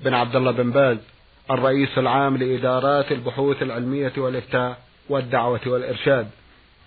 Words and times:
بن 0.00 0.14
عبد 0.14 0.36
الله 0.36 0.50
بن 0.50 0.70
باز 0.70 0.98
الرئيس 1.50 1.98
العام 1.98 2.36
لإدارات 2.36 3.12
البحوث 3.12 3.62
العلمية 3.62 4.12
والإفتاء 4.16 4.78
والدعوة 5.08 5.60
والإرشاد. 5.66 6.28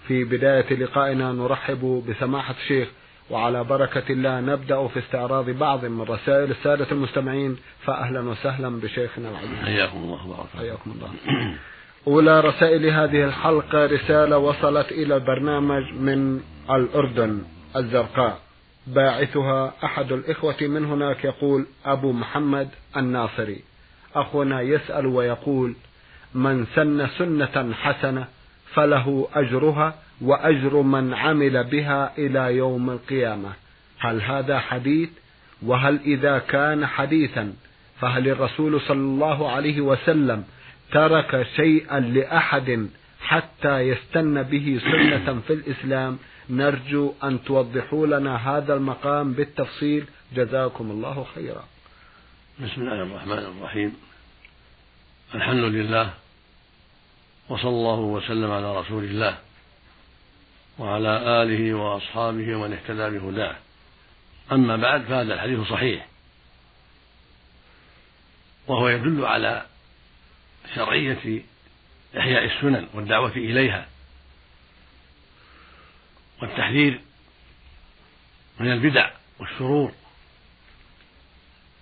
في 0.07 0.23
بداية 0.23 0.73
لقائنا 0.73 1.31
نرحب 1.31 2.03
بسماحة 2.09 2.55
الشيخ 2.63 2.87
وعلى 3.29 3.63
بركة 3.63 4.03
الله 4.09 4.39
نبدأ 4.39 4.87
في 4.87 4.99
استعراض 4.99 5.49
بعض 5.49 5.85
من 5.85 6.01
رسائل 6.01 6.51
السادة 6.51 6.87
المستمعين. 6.91 7.57
فأهلا 7.85 8.19
وسهلا 8.19 8.79
بشيخنا 8.79 9.29
العزيز. 9.29 9.65
حياكم 9.65 9.97
الله 9.97 10.27
وبارك. 10.27 10.49
حياكم 10.57 10.91
الله. 10.91 11.09
أولى 12.07 12.39
رسائل 12.39 12.85
هذه 12.85 13.23
الحلقة 13.23 13.85
رسالة 13.85 14.37
وصلت 14.37 14.91
إلى 14.91 15.15
البرنامج 15.15 15.83
من 15.93 16.41
الأردن 16.69 17.41
الزرقاء. 17.75 18.48
باعثها 18.87 19.73
أحد 19.83 20.11
الإخوة 20.11 20.55
من 20.61 20.85
هناك 20.85 21.25
يقول 21.25 21.65
أبو 21.85 22.11
محمد 22.11 22.69
الناصري. 22.97 23.61
أخونا 24.15 24.61
يسأل 24.61 25.05
ويقول 25.05 25.75
من 26.33 26.65
سن 26.75 27.07
سنة 27.17 27.73
حسنة 27.73 28.27
فله 28.73 29.27
أجرها 29.33 29.95
وأجر 30.21 30.81
من 30.81 31.13
عمل 31.13 31.63
بها 31.63 32.11
إلى 32.17 32.57
يوم 32.57 32.89
القيامة. 32.89 33.49
هل 33.99 34.21
هذا 34.21 34.59
حديث؟ 34.59 35.09
وهل 35.61 35.99
إذا 36.05 36.39
كان 36.39 36.85
حديثا 36.85 37.53
فهل 37.99 38.27
الرسول 38.27 38.81
صلى 38.81 38.97
الله 38.97 39.51
عليه 39.51 39.81
وسلم 39.81 40.43
ترك 40.91 41.47
شيئا 41.55 41.99
لأحد 41.99 42.89
حتى 43.21 43.79
يستن 43.79 44.43
به 44.43 44.81
سنة 44.83 45.41
في 45.47 45.53
الإسلام. 45.53 46.19
نرجو 46.49 47.13
أن 47.23 47.43
توضحوا 47.43 48.07
لنا 48.07 48.35
هذا 48.35 48.73
المقام 48.73 49.33
بالتفصيل. 49.33 50.05
جزاكم 50.35 50.91
الله 50.91 51.27
خيرا. 51.35 51.63
بسم 52.59 52.81
الله 52.81 53.03
الرحمن 53.03 53.37
الرحيم. 53.37 53.95
الحمد 55.35 55.63
لله 55.63 56.13
وصلى 57.49 57.69
الله 57.69 57.99
وسلم 57.99 58.51
على 58.51 58.79
رسول 58.79 59.03
الله 59.03 59.37
وعلى 60.79 61.43
آله 61.43 61.73
وأصحابه 61.73 62.55
ومن 62.55 62.73
اهتدى 62.73 63.17
بهداه. 63.17 63.55
أما 64.51 64.75
بعد 64.75 65.01
فهذا 65.01 65.33
الحديث 65.33 65.59
صحيح. 65.67 66.07
وهو 68.67 68.89
يدل 68.89 69.25
على 69.25 69.65
شرعية 70.75 71.43
إحياء 72.17 72.45
السنن 72.45 72.87
والدعوة 72.93 73.31
إليها. 73.31 73.87
والتحذير 76.41 77.01
من 78.59 78.71
البدع 78.71 79.11
والشرور. 79.39 79.91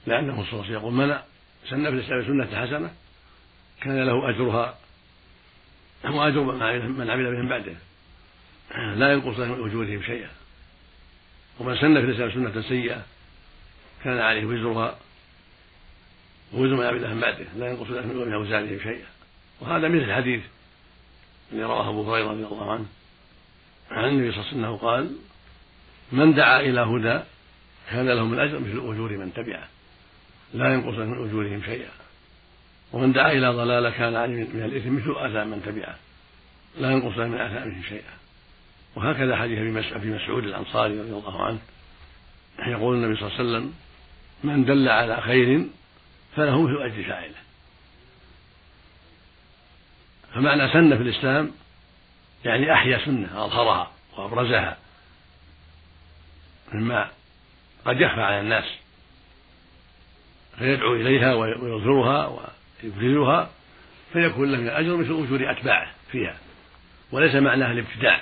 لأنه 0.05 0.33
صلى 0.33 0.43
الله 0.43 0.63
عليه 0.63 0.63
وسلم 0.63 0.73
يقول 0.73 0.93
من 0.93 1.19
سن 1.69 1.83
في 1.83 1.89
الإسلام 1.89 2.25
سنة 2.25 2.65
حسنة 2.65 2.93
كان 3.81 4.05
له 4.05 4.29
أجرها 4.29 4.79
وأجر 6.03 6.43
من 6.87 7.09
عمل 7.09 7.35
بهم 7.35 7.49
بعده. 7.49 7.75
لا 8.95 9.13
ينقص 9.13 9.39
من 9.39 9.65
أجورهم 9.65 10.03
شيئا. 10.03 10.29
ومن 11.59 11.75
سن 11.75 11.93
في 11.93 12.05
الإسلام 12.05 12.31
سنة 12.31 12.61
سيئة 12.61 13.05
كان 14.03 14.19
عليه 14.19 14.45
وزرها 14.45 14.99
ووزر 16.53 16.75
من 16.75 16.85
عمل 16.85 16.99
بهم 16.99 17.19
بعده. 17.19 17.45
لا 17.55 17.69
ينقص 17.69 17.89
من 17.89 18.33
أوزارهم 18.33 18.79
شيئا. 18.83 19.07
وهذا 19.61 19.87
مثل 19.87 20.03
الحديث 20.03 20.41
الذي 21.51 21.63
رواه 21.63 21.89
أبو 21.89 22.13
هريرة 22.13 22.31
رضي 22.31 22.43
الله 22.43 22.71
عنه 22.71 22.85
عن 23.91 24.09
النبي 24.09 24.31
صلى 24.31 24.41
الله 24.41 24.47
عليه 24.51 24.57
وسلم 24.57 24.75
قال 24.75 25.15
من 26.11 26.33
دعا 26.33 26.59
إلى 26.59 26.79
هدى 26.79 27.23
كان 27.89 28.09
له 28.09 28.25
من 28.25 28.39
أجر 28.39 28.59
مثل 28.59 28.93
أجور 28.93 29.17
من 29.17 29.33
تبعه 29.33 29.67
لا 30.53 30.73
ينقص 30.73 30.97
من 30.97 31.27
أجورهم 31.27 31.61
شيئا. 31.65 31.89
ومن 32.93 33.11
دعا 33.11 33.31
إلى 33.31 33.49
ضلالة 33.49 33.89
كان 33.89 34.15
عليه 34.15 34.43
من 34.43 34.63
الإثم 34.63 34.95
مثل 34.95 35.11
آثام 35.11 35.47
من 35.47 35.63
تبعه 35.65 35.95
لا 36.79 36.91
ينقص 36.91 37.17
من 37.17 37.33
آثامهم 37.33 37.81
شيئا. 37.89 38.13
وهكذا 38.95 39.35
حديث 39.35 39.59
أبي 39.93 40.09
مسعود 40.09 40.43
الأنصاري 40.43 40.99
رضي 40.99 41.09
الله 41.09 41.43
عنه 41.43 41.59
يقول 42.67 42.95
النبي 42.95 43.19
صلى 43.19 43.27
الله 43.27 43.39
عليه 43.39 43.49
وسلم 43.49 43.73
من 44.43 44.65
دل 44.65 44.89
على 44.89 45.21
خير 45.21 45.67
فله 46.35 46.61
مثل 46.61 46.81
أجر 46.81 47.03
فاعله. 47.03 47.46
فمعنى 50.37 50.73
سنة 50.73 50.95
في 50.95 51.01
الإسلام 51.03 51.51
يعني 52.45 52.73
أحيا 52.73 53.05
سنة 53.05 53.45
أظهرها 53.45 53.91
وأبرزها 54.17 54.77
مما 56.73 57.09
قد 57.85 58.01
يخفى 58.01 58.21
على 58.21 58.39
الناس 58.39 58.65
فيدعو 60.57 60.95
إليها 60.95 61.33
ويظهرها 61.33 62.49
ويبرزها 62.83 63.49
فيكون 64.13 64.51
له 64.51 64.59
الأجر 64.59 64.97
مثل 64.97 65.25
أجور 65.25 65.51
أتباعه 65.51 65.91
فيها 66.11 66.37
وليس 67.11 67.35
معناها 67.35 67.71
الابتداع 67.71 68.21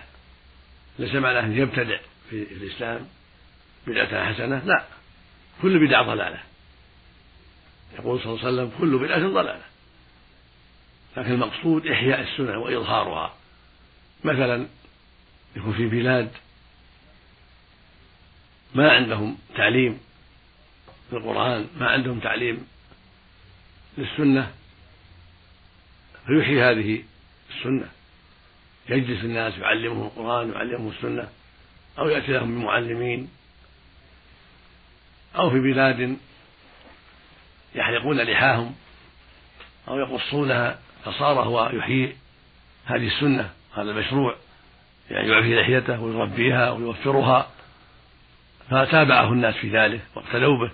ليس 0.99 1.15
معناه 1.15 1.39
أن 1.39 1.57
يبتدع 1.57 1.97
في 2.29 2.35
الإسلام 2.35 3.07
بدعة 3.87 4.33
حسنة 4.33 4.61
لا 4.65 4.83
كل 5.61 5.87
بدعة 5.87 6.03
ضلالة. 6.03 6.39
يقول 7.99 8.19
صلى 8.19 8.33
الله 8.33 8.45
عليه 8.45 8.53
وسلم 8.53 8.71
كل 8.79 8.97
بدعة 8.97 9.19
ضلالة. 9.19 9.74
لكن 11.17 11.31
المقصود 11.31 11.87
إحياء 11.87 12.21
السنة 12.21 12.57
وإظهارها. 12.57 13.33
مثلا 14.23 14.67
يكون 15.55 15.73
في 15.73 15.87
بلاد 15.87 16.31
ما 18.75 18.91
عندهم 18.91 19.37
تعليم 19.55 19.99
للقرآن 21.11 21.67
ما 21.79 21.89
عندهم 21.89 22.19
تعليم 22.19 22.67
للسنة 23.97 24.51
فيحيي 26.27 26.63
هذه 26.63 27.03
السنة. 27.49 27.89
يجلس 28.89 29.23
الناس 29.23 29.57
يعلمهم 29.57 30.05
القرآن 30.05 30.49
ويعلمهم 30.49 30.89
السنة 30.89 31.29
أو 31.99 32.09
يأتي 32.09 32.31
لهم 32.31 32.61
بمعلمين. 32.61 33.29
أو 35.35 35.49
في 35.49 35.59
بلاد 35.59 36.17
يحلقون 37.75 38.21
لحاهم 38.21 38.75
أو 39.87 39.99
يقصونها 39.99 40.79
فصار 41.05 41.39
هو 41.39 41.69
يحيي 41.73 42.15
هذه 42.85 43.07
السنة 43.07 43.49
هذا 43.75 43.91
المشروع 43.91 44.35
يعني 45.11 45.29
يعفي 45.29 45.61
لحيته 45.61 46.01
ويربيها 46.01 46.71
ويوفرها 46.71 47.47
فتابعه 48.69 49.33
الناس 49.33 49.55
في 49.55 49.69
ذلك 49.69 50.01
واقتدوا 50.15 50.57
به. 50.57 50.71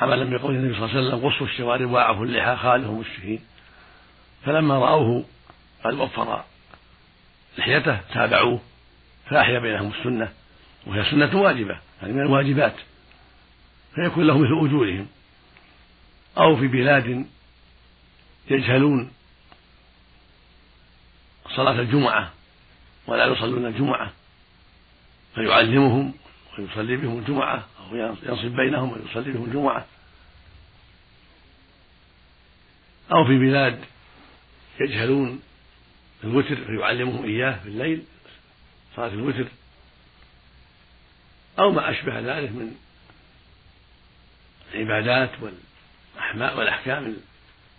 عملا 0.00 0.36
بقول 0.36 0.54
النبي 0.54 0.74
صلى 0.74 0.84
الله 0.84 0.96
عليه 0.96 1.08
وسلم 1.08 1.30
قصوا 1.30 1.46
الشوارب 1.46 1.90
واعفوا 1.90 2.24
اللحى 2.24 2.56
خالهم 2.56 3.00
الشهيد 3.00 3.40
فلما 4.44 4.78
رأوه 4.78 5.24
قد 5.84 5.94
وفر 5.94 6.44
لحيته 7.58 8.00
تابعوه 8.14 8.60
فأحيا 9.30 9.58
بينهم 9.58 9.92
السنة 9.98 10.32
وهي 10.86 11.10
سنة 11.10 11.40
واجبة 11.40 11.78
يعني 12.02 12.12
من 12.12 12.20
الواجبات 12.20 12.74
فيكون 13.94 14.26
له 14.26 14.38
مثل 14.38 14.66
أجورهم 14.66 15.06
أو 16.38 16.56
في 16.56 16.68
بلاد 16.68 17.26
يجهلون 18.50 19.10
صلاة 21.56 21.80
الجمعة 21.80 22.32
ولا 23.06 23.26
يصلون 23.26 23.66
الجمعة 23.66 24.12
فيعلمهم 25.34 26.14
ويصلي 26.58 26.96
بهم 26.96 27.18
الجمعة 27.18 27.66
أو 27.80 27.96
ينصب 27.96 28.56
بينهم 28.56 28.92
ويصلي 28.92 29.32
بهم 29.32 29.44
الجمعة. 29.44 29.86
أو 33.12 33.24
في 33.24 33.38
بلاد 33.38 33.84
يجهلون 34.80 35.42
الوتر 36.24 36.56
فيعلمهم 36.56 37.24
إياه 37.24 37.58
في 37.62 37.68
الليل 37.68 38.04
صلاة 38.96 39.08
الوتر. 39.08 39.46
أو 41.58 41.70
ما 41.70 41.90
أشبه 41.90 42.20
ذلك 42.20 42.50
من 42.50 42.76
العبادات 44.74 45.30
والأحكام 46.30 47.16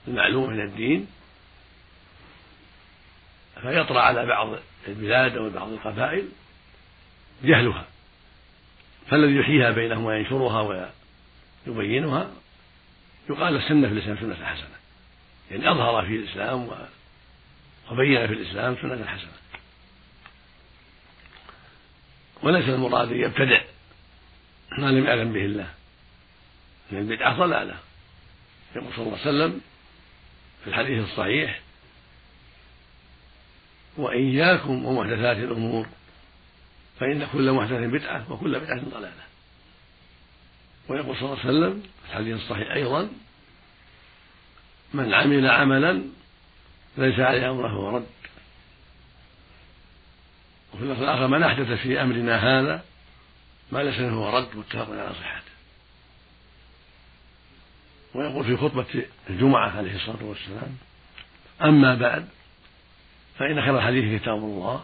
المعلومة 0.07 0.47
من 0.47 0.61
الدين 0.61 1.07
فيطرأ 3.61 4.01
على 4.01 4.25
بعض 4.25 4.59
البلاد 4.87 5.37
أو 5.37 5.49
بعض 5.49 5.69
القبائل 5.71 6.27
جهلها 7.43 7.85
فالذي 9.09 9.35
يحييها 9.35 9.71
بينهم 9.71 10.05
وينشرها 10.05 10.91
ويبينها 11.67 12.31
يقال 13.29 13.63
سنة 13.67 13.87
في 13.87 13.93
الإسلام 13.93 14.17
سنة 14.17 14.45
حسنة 14.45 14.79
يعني 15.51 15.71
أظهر 15.71 16.05
في 16.05 16.15
الإسلام 16.15 16.69
وبين 17.91 18.27
في 18.27 18.33
الإسلام 18.33 18.77
سنة 18.81 19.05
حسنة. 19.05 19.31
وليس 22.43 22.69
المراد 22.69 23.11
يبتدع 23.11 23.61
ما 24.77 24.91
لم 24.91 25.05
يعلم 25.05 25.33
به 25.33 25.45
الله 25.45 25.69
من 26.91 26.99
البدعة 26.99 27.37
ضلالة 27.37 27.75
يقول 28.75 28.93
صلى 28.95 29.05
الله 29.05 29.19
عليه 29.19 29.29
وسلم 29.29 29.61
في 30.63 30.67
الحديث 30.69 31.03
الصحيح. 31.03 31.59
وإياكم 33.97 34.85
ومحدثات 34.85 35.38
الأمور 35.38 35.88
فإن 37.00 37.27
كل 37.33 37.51
محدث 37.51 37.79
بدعة 37.79 38.31
وكل 38.31 38.59
بدعة 38.59 38.83
ضلالة. 38.89 39.23
ويقول 40.89 41.15
صلى 41.15 41.25
الله 41.25 41.39
عليه 41.39 41.50
وسلم 41.50 41.81
في 41.81 42.09
الحديث 42.09 42.35
الصحيح 42.35 42.71
أيضا 42.71 43.09
من 44.94 45.13
عمل 45.13 45.50
عملا 45.50 46.01
ليس 46.97 47.19
عليه 47.19 47.51
أمره 47.51 47.67
فهو 47.67 47.97
رد. 47.97 48.06
وفي 50.73 50.83
الآخر 50.83 51.27
من 51.27 51.44
أحدث 51.44 51.71
في 51.71 52.01
أمرنا 52.01 52.35
هذا 52.38 52.83
ما 53.71 53.79
ليس 53.83 53.95
فهو 53.95 54.38
رد. 54.38 54.56
متفق 54.56 54.89
على 54.89 55.13
صحته. 55.13 55.48
ويقول 58.13 58.45
في 58.45 58.57
خطبة 58.57 59.06
الجمعة 59.29 59.77
عليه 59.77 59.95
الصلاة 59.95 60.23
والسلام 60.23 60.77
أما 61.61 61.95
بعد 61.95 62.27
فإن 63.39 63.61
خير 63.61 63.77
الحديث 63.77 64.21
كتاب 64.21 64.38
الله 64.38 64.83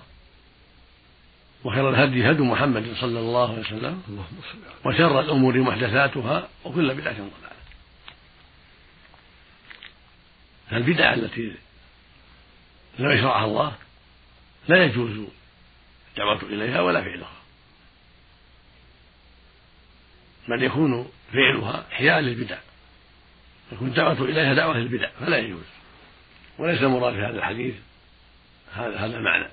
وخير 1.63 1.89
الهدي 1.89 2.31
هدي 2.31 2.42
محمد 2.42 2.94
صلى 3.01 3.19
الله 3.19 3.51
عليه 3.51 3.62
وسلم 3.62 4.25
وشر 4.86 5.19
الأمور 5.19 5.57
محدثاتها 5.57 6.50
وكل 6.66 6.94
بدعة 6.94 7.13
ضلالة. 7.13 7.56
البدع 10.72 11.13
التي 11.13 11.56
لم 13.00 13.12
يشرعها 13.12 13.45
الله 13.45 13.75
لا 14.68 14.83
يجوز 14.86 15.27
الدعوة 16.12 16.42
إليها 16.44 16.81
ولا 16.81 17.01
فعلها. 17.01 17.31
بل 20.48 20.63
يكون 20.63 21.12
فعلها 21.33 21.86
إحياء 21.92 22.19
للبدع. 22.19 22.57
يكون 23.71 23.88
الدعوة 23.88 24.21
إليها 24.21 24.53
دعوة 24.53 24.77
للبدع 24.77 25.09
فلا 25.19 25.38
يجوز. 25.38 25.63
وليس 26.59 26.81
المراد 26.81 27.13
في 27.13 27.19
هذا 27.19 27.38
الحديث 27.38 27.75
هذا 28.73 28.97
هذا 28.97 29.17
المعنى. 29.17 29.47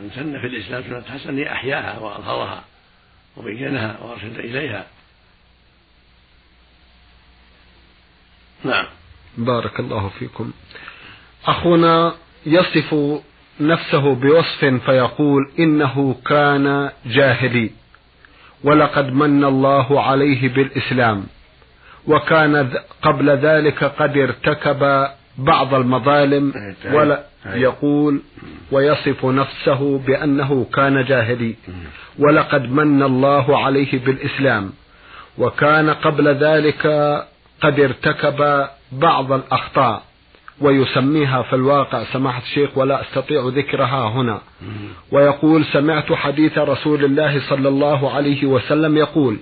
من 0.00 0.10
سن 0.14 0.40
في 0.40 0.46
الإسلام 0.46 0.82
سنة 0.82 1.18
حسنة 1.18 1.52
أحياها 1.52 1.98
وأظهرها 1.98 2.64
وبينها 3.36 3.98
وأرشد 4.00 4.38
إليها. 4.38 4.86
نعم. 8.64 8.86
بارك 9.38 9.80
الله 9.80 10.08
فيكم. 10.08 10.52
أخونا 11.46 12.14
يصف 12.46 12.94
نفسه 13.60 14.14
بوصف 14.14 14.64
فيقول 14.64 15.52
إنه 15.58 16.14
كان 16.26 16.90
جاهلي 17.06 17.70
ولقد 18.64 19.12
من 19.12 19.44
الله 19.44 20.02
عليه 20.02 20.48
بالإسلام. 20.48 21.26
وكان 22.06 22.70
قبل 23.02 23.30
ذلك 23.30 23.84
قد 23.84 24.16
ارتكب 24.18 25.06
بعض 25.38 25.74
المظالم 25.74 26.52
ولا 26.92 27.24
يقول 27.46 28.20
ويصف 28.72 29.24
نفسه 29.24 29.98
بأنه 29.98 30.66
كان 30.74 31.04
جاهلي. 31.04 31.54
ولقد 32.18 32.72
من 32.72 33.02
الله 33.02 33.64
عليه 33.64 34.04
بالإسلام. 34.04 34.72
وكان 35.38 35.90
قبل 35.90 36.28
ذلك 36.28 36.86
قد 37.62 37.80
ارتكب 37.80 38.66
بعض 38.92 39.32
الأخطاء 39.32 40.02
ويسميها 40.60 41.42
في 41.42 41.56
الواقع 41.56 42.04
سماحة 42.12 42.42
الشيخ 42.42 42.78
ولا 42.78 43.00
أستطيع 43.00 43.48
ذكرها 43.54 44.08
هنا. 44.08 44.40
ويقول 45.12 45.64
سمعت 45.64 46.12
حديث 46.12 46.58
رسول 46.58 47.04
الله 47.04 47.40
صلى 47.48 47.68
الله 47.68 48.14
عليه 48.14 48.46
وسلم 48.46 48.96
يقول 48.96 49.36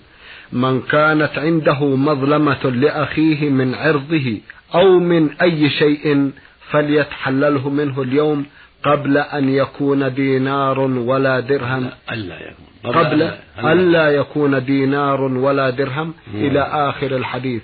من 0.53 0.81
كانت 0.81 1.39
عنده 1.39 1.85
مظلمة 1.85 2.65
لأخيه 2.65 3.49
من 3.50 3.75
عرضه 3.75 4.41
أو 4.75 4.99
من 4.99 5.33
أي 5.33 5.71
شيء 5.71 6.31
فليتحلله 6.71 7.69
منه 7.69 8.03
اليوم 8.03 8.47
قبل 8.85 9.19
أن 9.19 9.49
يكون 9.49 10.15
دينار 10.15 10.81
ولا 10.81 11.41
درهم. 11.41 11.91
ألا 12.12 12.41
يكون. 12.41 12.95
قبل 12.95 13.31
ألا 13.59 14.11
يكون 14.11 14.65
دينار 14.65 15.21
ولا 15.21 15.71
درهم 15.71 16.15
إلى 16.35 16.61
آخر 16.61 17.17
الحديث. 17.17 17.62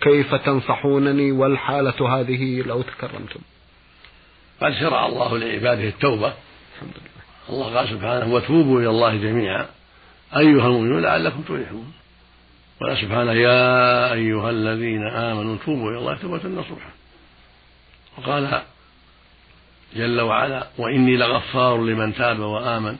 كيف 0.00 0.34
تنصحونني 0.34 1.32
والحالة 1.32 2.18
هذه 2.18 2.62
لو 2.62 2.82
تكرمتم؟ 2.82 3.40
قد 4.60 4.72
شرع 4.72 5.06
الله 5.06 5.38
لعباده 5.38 5.88
التوبة. 5.88 6.32
الحمد 6.74 6.94
لله. 6.96 7.14
الله 7.50 7.76
قال 7.76 7.88
سبحانه 7.88 8.34
وتوبوا 8.34 8.80
إلى 8.80 8.90
الله 8.90 9.16
جميعا. 9.16 9.66
أيها 10.36 10.66
المؤمنون 10.66 11.02
لعلكم 11.02 11.42
تفلحون. 11.42 11.92
قال 12.80 12.98
سبحانه 12.98 13.32
يا 13.32 14.12
أيها 14.12 14.50
الذين 14.50 15.06
آمنوا 15.06 15.56
توبوا 15.64 15.90
إلى 15.90 15.98
الله 15.98 16.14
توبة 16.14 16.48
نصوحا 16.48 16.90
وقال 18.18 18.62
جل 19.96 20.20
وعلا 20.20 20.66
وإني 20.78 21.16
لغفار 21.16 21.84
لمن 21.84 22.14
تاب 22.14 22.38
وآمن 22.38 22.96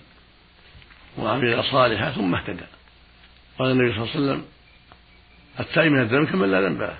وعمل 1.19 1.65
صالحا 1.65 2.11
ثم 2.11 2.35
اهتدى. 2.35 2.65
قال 3.59 3.71
النبي 3.71 3.94
صلى 3.94 4.03
الله 4.03 4.15
عليه 4.15 4.25
وسلم 4.25 4.44
التائب 5.61 5.93
من 5.93 6.00
الذنب 6.00 6.29
كمن 6.29 6.50
لا 6.50 6.61
ذنب 6.61 6.81
له. 6.81 6.99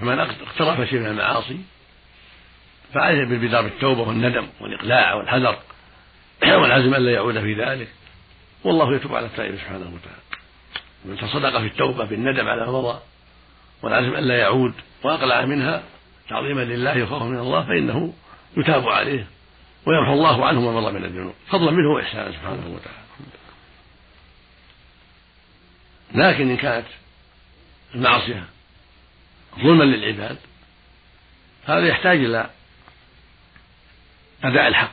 فمن 0.00 0.18
اقترف 0.18 0.88
شيء 0.88 0.98
من 0.98 1.06
المعاصي 1.06 1.58
فعليه 2.94 3.24
بالبدار 3.24 3.62
بالتوبة 3.62 4.00
والندم 4.00 4.46
والإقلاع 4.60 5.14
والحذر 5.14 5.58
والعزم 6.60 6.94
ألا 6.94 7.12
يعود 7.12 7.40
في 7.40 7.54
ذلك. 7.54 7.88
والله 8.64 8.94
يتوب 8.96 9.14
على 9.14 9.26
التائب 9.26 9.54
سبحانه 9.54 9.86
وتعالى. 9.94 10.21
من 11.04 11.16
تصدق 11.16 11.58
في 11.58 11.66
التوبة 11.66 12.04
بالندم 12.04 12.48
على 12.48 12.66
ما 12.66 12.72
مضى 12.72 13.00
والعزم 13.82 14.14
ألا 14.14 14.38
يعود 14.38 14.74
وأقلع 15.04 15.44
منها 15.44 15.82
تعظيما 16.28 16.60
لله 16.60 17.02
وخوفا 17.02 17.24
من 17.24 17.38
الله 17.38 17.62
فإنه 17.62 18.12
يتاب 18.56 18.88
عليه 18.88 19.26
ويمحو 19.86 20.12
الله 20.12 20.46
عنه 20.46 20.60
ما 20.60 20.80
مضى 20.80 20.92
من 20.92 21.04
الذنوب. 21.04 21.34
فضلا 21.48 21.70
منه 21.70 21.88
وإحسانا 21.88 22.32
سبحانه 22.32 22.66
وتعالى. 22.66 23.02
لكن 26.14 26.50
إن 26.50 26.56
كانت 26.56 26.86
المعصية 27.94 28.44
ظلما 29.58 29.84
للعباد 29.84 30.38
هذا 31.64 31.86
يحتاج 31.86 32.18
إلى 32.24 32.50
أداء 34.44 34.68
الحق. 34.68 34.92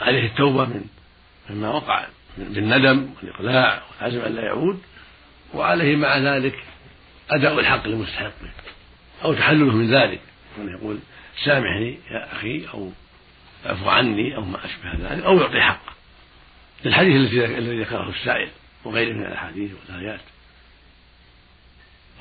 عليه 0.00 0.26
التوبة 0.26 0.64
من 0.64 0.84
مما 1.50 1.68
وقع 1.68 2.06
بالندم 2.38 3.10
والإقلاع 3.16 3.82
والعزم 3.90 4.20
أن 4.20 4.34
لا 4.34 4.42
يعود 4.42 4.82
وعليه 5.54 5.96
مع 5.96 6.18
ذلك 6.18 6.64
أداء 7.30 7.60
الحق 7.60 7.88
لمستحقه 7.88 8.50
أو 9.24 9.34
تحلله 9.34 9.74
من 9.74 9.94
ذلك. 9.94 10.20
يقول 10.58 10.98
سامحني 11.44 11.98
يا 12.10 12.32
أخي 12.32 12.66
أو 12.74 12.92
اعفو 13.66 13.88
عني 13.88 14.36
أو 14.36 14.44
ما 14.44 14.64
أشبه 14.64 15.10
ذلك 15.10 15.24
أو 15.24 15.40
يعطي 15.40 15.60
حق. 15.60 15.82
للحديث 16.84 17.34
الذي 17.34 17.80
ذكره 17.80 18.08
السائل 18.08 18.48
وغيره 18.84 19.12
من 19.12 19.26
الأحاديث 19.26 19.70
والآيات. 19.72 20.20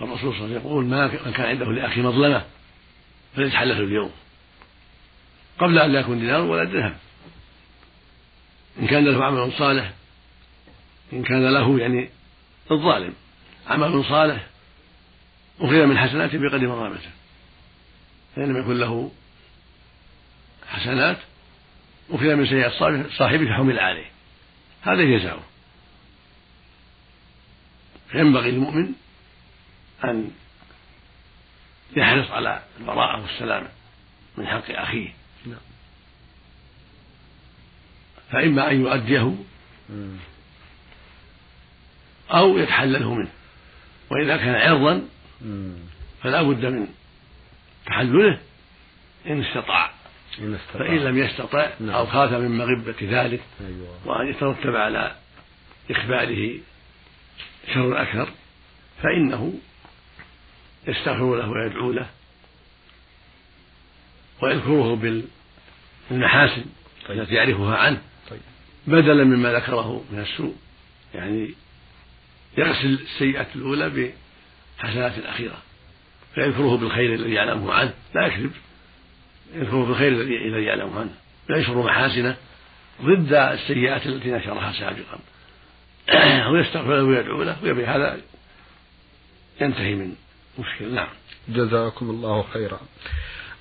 الرسول 0.02 0.20
صلى 0.20 0.28
الله 0.30 0.36
عليه 0.36 0.46
وسلم 0.46 0.68
يقول 0.68 0.86
ما 0.86 1.08
من 1.26 1.32
كان 1.32 1.46
عنده 1.46 1.66
لأخي 1.66 2.02
مظلمة 2.02 2.46
فليتحلله 3.36 3.80
اليوم. 3.80 4.12
قبل 5.60 5.80
أن 5.80 5.92
لا 5.92 6.00
يكون 6.00 6.20
دينار 6.20 6.42
ولا 6.42 6.64
درهم. 6.64 6.96
إن 8.80 8.88
كان 8.88 9.06
له 9.06 9.26
عمل 9.26 9.52
صالح 9.54 9.94
إن 11.14 11.24
كان 11.24 11.54
له 11.54 11.80
يعني 11.80 12.10
الظالم 12.72 13.14
عمل 13.68 14.06
صالح 14.06 14.48
أخذ 15.60 15.86
من 15.86 15.98
حسناته 15.98 16.38
بقدر 16.38 16.68
مظلمته 16.68 17.10
فإن 18.36 18.46
لم 18.46 18.58
يكن 18.58 18.78
له 18.78 19.12
حسنات 20.68 21.18
أخذ 22.10 22.36
من 22.36 22.46
سيئات 22.46 22.72
صاحبه 23.12 23.54
حمل 23.54 23.80
عليه. 23.80 24.12
هذا 24.82 25.04
جزاؤه. 25.04 25.44
فينبغي 28.12 28.52
للمؤمن 28.52 28.92
أن 30.04 30.32
يحرص 31.96 32.32
على 32.32 32.64
البراءة 32.80 33.22
والسلامة 33.22 33.68
من 34.38 34.48
حق 34.48 34.70
أخيه. 34.70 35.14
نعم. 35.46 35.60
فإما 38.32 38.72
أن 38.72 38.82
يؤديه 38.82 39.36
أو 42.32 42.58
يتحلله 42.58 43.14
منه 43.14 43.30
وإذا 44.12 44.38
كان 44.38 44.56
عرضا 44.56 45.08
فلا 46.24 46.42
بد 46.42 46.66
من 46.66 46.88
تحلله 47.86 48.40
إن 49.28 49.44
استطاع 49.44 49.92
إن 50.40 50.56
استطاع 50.56 50.88
فإن 50.88 50.98
لم 50.98 51.18
يستطع 51.18 51.70
نعم. 51.80 51.90
أو 51.90 52.06
خاف 52.06 52.32
من 52.32 52.58
مغبة 52.58 52.96
ذلك 53.02 53.42
أيوة. 53.62 53.98
وأن 54.06 54.28
يترتب 54.28 54.76
على 54.76 55.16
إخباره 55.92 56.60
شر 57.74 58.02
أكثر 58.02 58.30
فإنه 59.04 59.54
يستغفر 60.88 61.36
له 61.36 61.50
ويدعو 61.50 61.92
له 61.92 62.10
ويذكره 64.42 65.24
بالمحاسن 66.10 66.66
التي 67.10 67.36
يعرفها 67.36 67.78
عنه 67.78 68.02
طيب. 68.30 68.40
بدلا 68.88 69.24
مما 69.24 69.54
ذكره 69.54 70.04
من 70.12 70.20
السوء 70.20 70.56
يعني 71.16 71.54
يغسل 72.60 73.00
السيئة 73.04 73.48
الأولى 73.56 74.14
بحسنات 74.80 75.18
الأخيرة. 75.18 75.58
فيذكره 76.36 76.78
بالخير 76.78 77.14
الذي 77.14 77.34
يعلمه 77.34 77.74
عنه 77.74 77.94
لا 78.16 78.28
يكذب. 78.28 78.52
يذكره 79.54 79.86
بالخير 79.86 80.12
الذي 80.12 80.64
يعلمه 80.64 81.00
عنه. 81.00 81.14
وينشر 81.50 81.78
محاسنة 81.78 82.36
ضد 83.02 83.34
السيئات 83.34 84.06
التي 84.08 84.32
نشرها 84.32 84.72
سابقا. 84.72 85.20
ويستغفر 86.52 87.04
ويدعو 87.04 87.44
له 87.44 87.58
وبهذا 87.64 88.18
ينتهي 89.62 89.96
من 89.96 90.14
مشكل. 90.60 90.94
نعم. 90.94 91.08
جزاكم 91.50 92.10
الله 92.10 92.46
خيرا. 92.54 92.80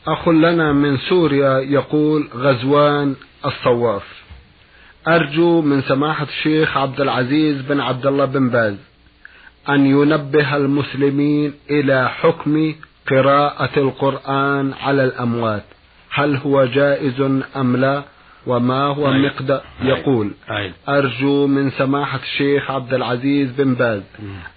أخ 0.06 0.28
لنا 0.28 0.72
من 0.72 0.98
سوريا 0.98 1.58
يقول 1.58 2.28
غزوان 2.34 3.16
الصواف. 3.44 4.22
أرجو 5.08 5.62
من 5.62 5.82
سماحة 5.82 6.24
الشيخ 6.24 6.76
عبد 6.76 7.00
العزيز 7.00 7.62
بن 7.62 7.80
عبد 7.80 8.06
الله 8.06 8.24
بن 8.24 8.50
باز. 8.50 8.87
أن 9.68 9.86
ينبه 9.86 10.56
المسلمين 10.56 11.54
إلى 11.70 12.08
حكم 12.08 12.74
قراءة 13.10 13.78
القرآن 13.78 14.72
على 14.80 15.04
الأموات. 15.04 15.64
هل 16.10 16.36
هو 16.36 16.64
جائز 16.64 17.20
أم 17.56 17.76
لا؟ 17.76 18.02
وما 18.46 18.82
هو 18.84 19.06
مقدار؟ 19.12 19.62
يقول 19.82 20.30
أرجو 20.88 21.46
من 21.46 21.70
سماحة 21.70 22.18
الشيخ 22.22 22.70
عبد 22.70 22.94
العزيز 22.94 23.50
بن 23.52 23.74
باز 23.74 24.02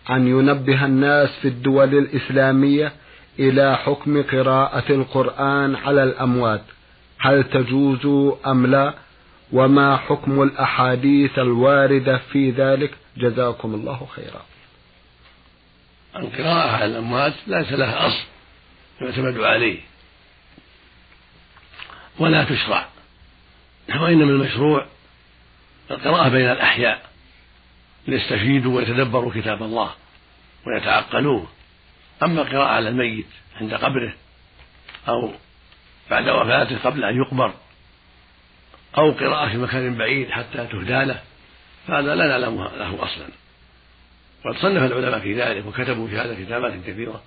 أن 0.10 0.28
ينبه 0.28 0.86
الناس 0.86 1.30
في 1.42 1.48
الدول 1.48 1.98
الإسلامية 1.98 2.92
إلى 3.40 3.78
حكم 3.78 4.24
قراءة 4.24 4.92
القرآن 4.92 5.76
على 5.76 6.04
الأموات. 6.04 6.62
هل 7.20 7.44
تجوز 7.44 8.34
أم 8.48 8.66
لا؟ 8.66 8.94
وما 9.54 9.98
حكم 9.98 10.44
الأحاديث 10.44 11.40
الواردة 11.40 12.18
في 12.18 12.52
ذلك؟ 12.52 12.92
جزاكم 13.18 13.74
الله 13.74 14.08
خيرا. 14.16 14.42
القراءة 16.16 16.72
على 16.72 16.86
الأموات 16.86 17.34
ليس 17.48 17.72
لها 17.72 18.08
أصل 18.08 18.24
يعتمد 19.02 19.40
عليه 19.40 19.80
ولا 22.20 22.44
تشرع 22.44 22.88
وإنما 23.90 24.32
المشروع 24.32 24.86
القراءة 25.92 26.30
بين 26.30 26.52
الأحياء 26.52 27.10
ليستفيدوا 28.08 28.78
ويتدبروا 28.78 29.34
كتاب 29.34 29.64
الله 29.64 29.92
ويتعقلوه. 30.68 31.48
أما 32.24 32.42
القراءة 32.42 32.70
على 32.70 32.90
الميت 32.90 33.28
عند 33.62 33.74
قبره 33.74 34.14
أو 35.08 35.34
بعد 36.10 36.30
وفاته 36.30 36.78
قبل 36.78 37.04
أن 37.04 37.18
يقبر 37.18 37.54
أو 38.98 39.12
قراءة 39.12 39.50
في 39.50 39.58
مكان 39.58 39.98
بعيد 39.98 40.32
حتى 40.32 40.68
تهدى 40.68 41.06
له 41.06 41.22
فهذا 41.88 42.16
لا 42.16 42.28
نعلم 42.28 42.64
له 42.64 43.04
أصلا. 43.04 43.28
وقد 44.46 44.58
صنف 44.58 44.84
العلماء 44.84 45.20
في 45.20 45.42
ذلك 45.42 45.66
وكتبوا 45.66 46.08
في 46.08 46.18
هذا 46.18 46.44
كتابات 46.44 46.74
كثيرة. 46.88 47.24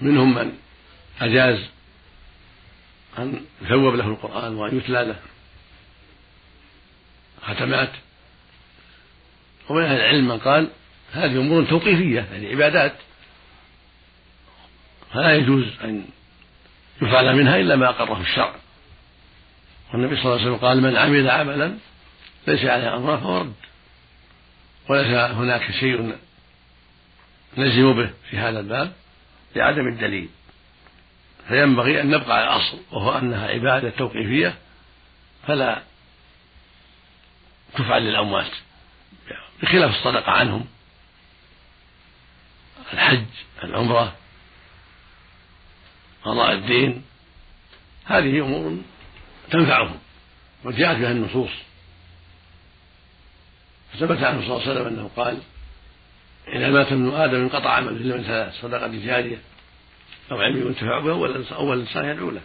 منهم 0.00 0.34
من 0.34 0.52
أجاز 1.20 1.58
أن 3.18 3.44
يثوب 3.62 3.94
له 3.94 4.06
القرآن 4.06 4.54
وأن 4.54 4.78
يتلى 4.78 5.04
له 5.04 5.16
ختمات 7.42 7.90
ومن 9.68 9.82
أهل 9.82 9.96
العلم 9.96 10.28
من 10.28 10.38
قال 10.38 10.68
هذه 11.12 11.40
أمور 11.40 11.64
توقيفية 11.64 12.26
يعني 12.32 12.50
عبادات. 12.50 12.94
فلا 15.12 15.34
يجوز 15.34 15.64
أن 15.84 16.04
يفعل 17.02 17.36
منها 17.36 17.56
إلا 17.56 17.76
ما 17.76 17.88
أقره 17.88 18.20
الشرع. 18.20 18.54
والنبي 19.92 20.16
صلى 20.16 20.24
الله 20.24 20.34
عليه 20.34 20.44
وسلم 20.44 20.56
قال 20.56 20.82
من 20.82 20.96
عمل 20.96 21.30
عملا 21.30 21.78
ليس 22.46 22.64
عليه 22.64 22.96
أمره 22.96 23.16
فهو 23.16 23.40
رد. 23.40 23.54
وليس 24.88 25.06
هناك 25.06 25.70
شيء 25.70 26.16
نلزم 27.58 27.92
به 27.92 28.10
في 28.30 28.38
هذا 28.38 28.60
الباب 28.60 28.92
لعدم 29.56 29.88
الدليل. 29.88 30.28
فينبغي 31.48 32.00
أن 32.00 32.10
نبقى 32.10 32.36
على 32.36 32.44
الأصل 32.44 32.80
وهو 32.92 33.18
أنها 33.18 33.48
عبادة 33.48 33.90
توقيفية 33.90 34.54
فلا 35.46 35.82
تفعل 37.74 38.02
للأموات. 38.02 38.50
بخلاف 39.62 39.90
الصدقة 39.90 40.32
عنهم 40.32 40.66
الحج 42.92 43.24
العمرة 43.64 44.16
قضاء 46.24 46.52
الدين 46.52 47.04
هذه 48.04 48.40
أمور 48.40 48.78
تنفعهم 49.50 49.98
وجاءت 50.64 50.96
بها 50.98 51.10
النصوص. 51.10 51.50
فثبت 53.94 54.22
عنه 54.22 54.40
صلى 54.40 54.56
الله 54.56 54.62
عليه 54.62 54.72
وسلم 54.72 54.86
أنه 54.86 55.10
قال 55.16 55.38
إذا 56.48 56.70
مات 56.70 56.92
ابن 56.92 57.14
آدم 57.14 57.36
انقطع 57.36 57.70
عمله 57.70 57.90
إلا 57.90 58.16
من 58.16 58.22
ثلاث 58.22 58.54
صدقة 58.60 58.86
جارية 58.86 59.38
أو 60.30 60.40
علم 60.40 60.66
ينتفع 60.66 61.00
به 61.00 61.12
أو 61.52 61.72
الإنسان 61.72 62.04
يدعو 62.04 62.30
له. 62.30 62.40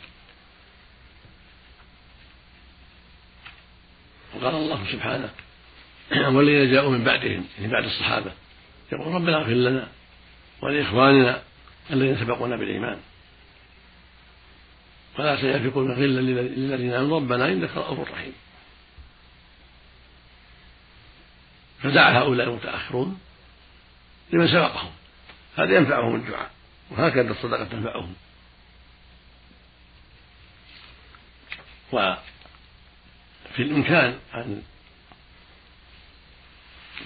وقال 4.36 4.56
الله 4.56 4.92
سبحانه 4.92 5.30
والذين 6.38 6.72
جاءوا 6.72 6.92
من 6.92 7.04
بعدهم 7.04 7.46
يعني 7.60 7.72
بعد 7.72 7.84
الصحابة 7.84 8.32
يقول 8.92 9.14
ربنا 9.14 9.38
اغفر 9.38 9.52
لنا 9.52 9.88
ولإخواننا 10.62 11.42
الذين 11.92 12.18
سبقونا 12.18 12.56
بالإيمان. 12.56 12.98
ولا 15.20 15.42
سينفقون 15.42 15.92
غلا 15.92 16.22
للذين 16.22 16.94
آمنوا 16.94 17.20
ربنا 17.20 17.46
إنك 17.48 17.70
رؤوف 17.76 18.12
رحيم. 18.12 18.34
فدعا 21.84 22.20
هؤلاء 22.20 22.48
المتأخرون 22.48 23.20
لمن 24.34 24.48
سبقهم. 24.48 24.92
هذا 25.58 25.78
ينفعهم 25.78 26.16
الدعاء 26.16 26.52
وهكذا 26.92 27.32
الصدقة 27.32 27.64
تنفعهم. 27.64 28.16
وفي 31.92 32.20
الإمكان 33.60 34.20
أن 34.34 34.64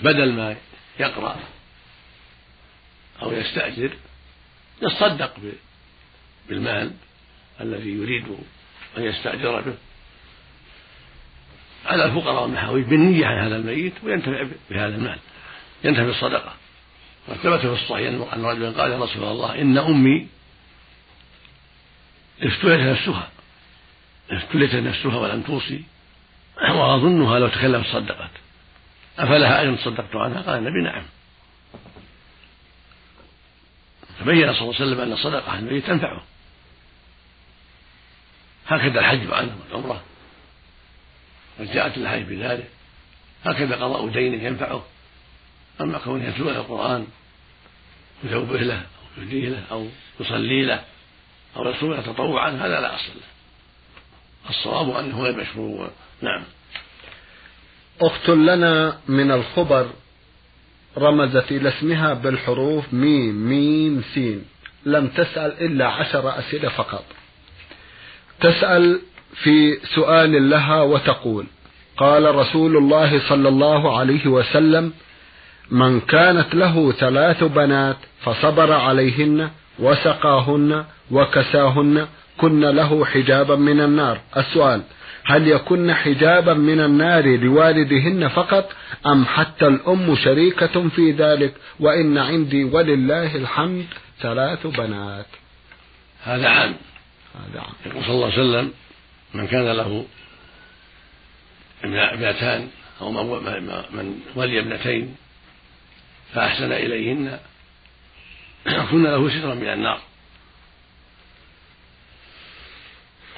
بدل 0.01 0.34
ما 0.34 0.56
يقرأ 1.00 1.39
أو 3.22 3.32
يستأجر 3.32 3.98
يصدق 4.82 5.36
بالمال 6.50 6.94
الذي 7.62 7.89
يريد 7.89 8.38
أن 8.98 9.03
يستأجر 9.03 9.62
به. 9.62 9.77
على 11.86 12.06
الفقراء 12.06 12.44
والمحاويج 12.44 12.86
بالنية 12.86 13.25
عن 13.25 13.46
هذا 13.46 13.56
الميت 13.56 13.94
وينتفع 14.04 14.46
بهذا 14.70 14.96
المال. 14.96 15.20
ينتفع 15.84 16.04
بالصدقة. 16.04 16.54
وثبت 17.28 17.60
في 17.60 17.74
الصحيح 17.74 18.08
أن 18.34 18.46
رجلا 18.46 18.82
قال 18.82 18.92
يا 18.92 18.98
رسول 18.98 19.24
الله 19.24 19.62
إن 19.62 19.78
أمي 19.78 20.28
افتلت 22.42 22.80
نفسها. 22.80 23.30
افتلت 24.32 24.75
نفسها 24.75 25.18
ولم 25.18 25.42
توصي 25.42 25.84
وأظنها 26.70 27.40
لو 27.40 27.48
تكلمت 27.48 27.86
صدقت. 27.86 28.32
أفلها 29.20 29.62
أجر 29.62 29.78
صدقت 29.78 30.16
عنها؟ 30.16 30.42
قال 30.42 30.58
النبي 30.58 30.84
نعم. 30.84 31.04
فبين 34.20 34.54
صلى 34.54 34.62
الله 34.62 34.75
عليه 34.75 34.86
وسلم 34.86 35.00
أن 35.00 35.12
الصدقة 35.12 35.52
عن 35.52 35.68
الميت 35.68 35.86
تنفعه. 35.86 36.24
هكذا 38.68 39.00
الحج 39.00 39.32
عنه 39.32 39.58
والعمرة. 39.66 40.02
جاءت 41.60 41.98
الحج 41.98 42.22
بذلك. 42.22 42.70
هكذا 43.46 43.76
قضاء 43.76 44.08
دينه 44.08 44.44
ينفعه. 44.44 44.86
أما 45.82 45.98
كونه 45.98 46.30
يتلو 46.30 46.50
القرآن 46.50 47.08
يثوبه 48.24 48.58
له 48.60 48.78
أو 48.78 49.24
يهديه 49.24 49.50
له 49.50 49.64
أو 49.72 49.88
يصلي 50.20 50.66
له 50.66 50.84
أو 51.56 51.70
يصوم 51.70 51.94
له 51.94 52.02
تطوعا 52.02 52.50
هذا 52.50 52.82
لا 52.82 52.96
أصل 52.96 53.12
له. 53.16 53.34
الصواب 54.50 54.90
أنه 54.90 55.22
غير 55.22 55.38
مشروع. 55.38 55.90
نعم. 56.22 56.44
أخت 58.02 58.30
لنا 58.30 59.00
من 59.08 59.32
الخبر 59.32 59.90
رمزت 60.98 61.52
إلى 61.52 61.70
اسمها 61.70 62.14
بالحروف 62.14 62.94
ميم 62.94 63.36
ميم 63.36 64.04
سين. 64.14 64.46
لم 64.86 65.08
تسأل 65.08 65.64
إلا 65.66 65.88
عشر 65.88 66.40
أسئلة 66.40 66.70
فقط. 66.70 67.06
تسأل 68.40 69.02
في 69.36 69.78
سؤال 69.96 70.50
لها 70.50 70.82
وتقول 70.82 71.46
قال 71.98 72.36
رسول 72.36 72.78
الله 72.78 73.30
صلى 73.30 73.50
الله 73.50 73.98
عليه 74.00 74.28
وسلم 74.28 74.94
من 75.72 76.00
كانت 76.00 76.56
له 76.56 76.92
ثلاث 76.92 77.44
بنات 77.44 77.98
فصبر 78.22 78.72
عليهن 78.72 79.50
وسقاهن 79.80 80.86
وكساهن 81.12 82.08
كن 82.38 82.66
له 82.66 83.06
حجابا 83.06 83.56
من 83.56 83.82
النار. 83.82 84.20
السؤال 84.38 84.82
هل 85.25 85.48
يكن 85.48 85.94
حجابا 85.94 86.54
من 86.54 86.80
النار 86.80 87.38
لوالدهن 87.38 88.28
فقط 88.28 88.72
أم 89.06 89.25
حتى 89.25 89.68
الأم 89.68 90.16
شريكة 90.16 90.90
في 90.90 91.12
ذلك 91.12 91.54
وإن 91.80 92.18
عندي 92.18 92.63
ولله 92.63 93.36
الحمد 93.36 93.86
ثلاث 94.22 94.68
بنات؟ 94.68 95.25
هذا 96.24 96.48
عام. 96.50 96.74
هذا 97.36 97.60
عام. 97.60 97.74
يقول 97.86 98.04
صلى 98.04 98.16
الله 98.16 98.25
عليه 98.25 98.34
وسلم 98.34 98.72
من 99.34 99.48
كان 99.48 99.72
له 99.72 100.06
ابنتان 101.84 102.70
أو 103.02 103.12
من 103.92 104.22
ولي 104.36 104.60
ابنتين 104.60 105.16
فأحسن 106.34 106.72
إليهن 106.72 107.40
كن 108.66 109.04
له 109.04 109.40
سترا 109.40 109.54
من 109.54 109.68
النار. 109.68 110.02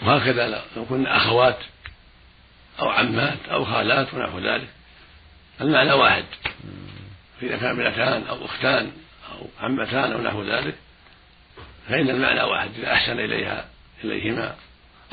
وهكذا 0.01 0.63
لو 0.75 0.85
كن 0.85 1.07
أخوات 1.07 1.57
أو 2.79 2.89
عمات 2.89 3.37
أو 3.51 3.65
خالات 3.65 4.13
ونحو 4.13 4.39
ذلك. 4.39 4.67
المعنى 5.61 5.93
واحد. 5.93 6.25
فإذا 7.41 7.57
كان 7.57 7.79
ابنتان 7.79 8.27
أو 8.27 8.45
أختان 8.45 8.91
أو 9.31 9.47
عمتان 9.59 10.11
أو 10.11 10.21
نحو 10.21 10.43
ذلك 10.43 10.75
فإن 11.89 12.09
المعنى 12.09 12.41
واحد. 12.41 12.69
إذا 12.77 12.93
أحسن 12.93 13.19
إليها 13.19 13.69
إليهما. 14.03 14.55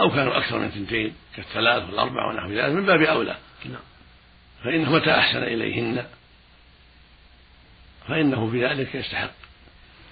أو 0.00 0.10
كانوا 0.10 0.38
أكثر 0.38 0.58
من 0.58 0.64
اثنتين 0.64 1.14
كالثلاث 1.36 1.82
والأربع 1.82 2.26
ونحو 2.26 2.50
ذلك 2.50 2.74
من 2.74 2.86
باب 2.86 3.02
أولى. 3.02 3.36
نعم. 3.64 3.80
فإنه 4.64 4.92
متى 4.92 5.10
أحسن 5.10 5.42
إليهن. 5.42 6.06
فإنه 8.08 8.50
في 8.50 8.66
ذلك 8.66 8.94
يستحق. 8.94 9.30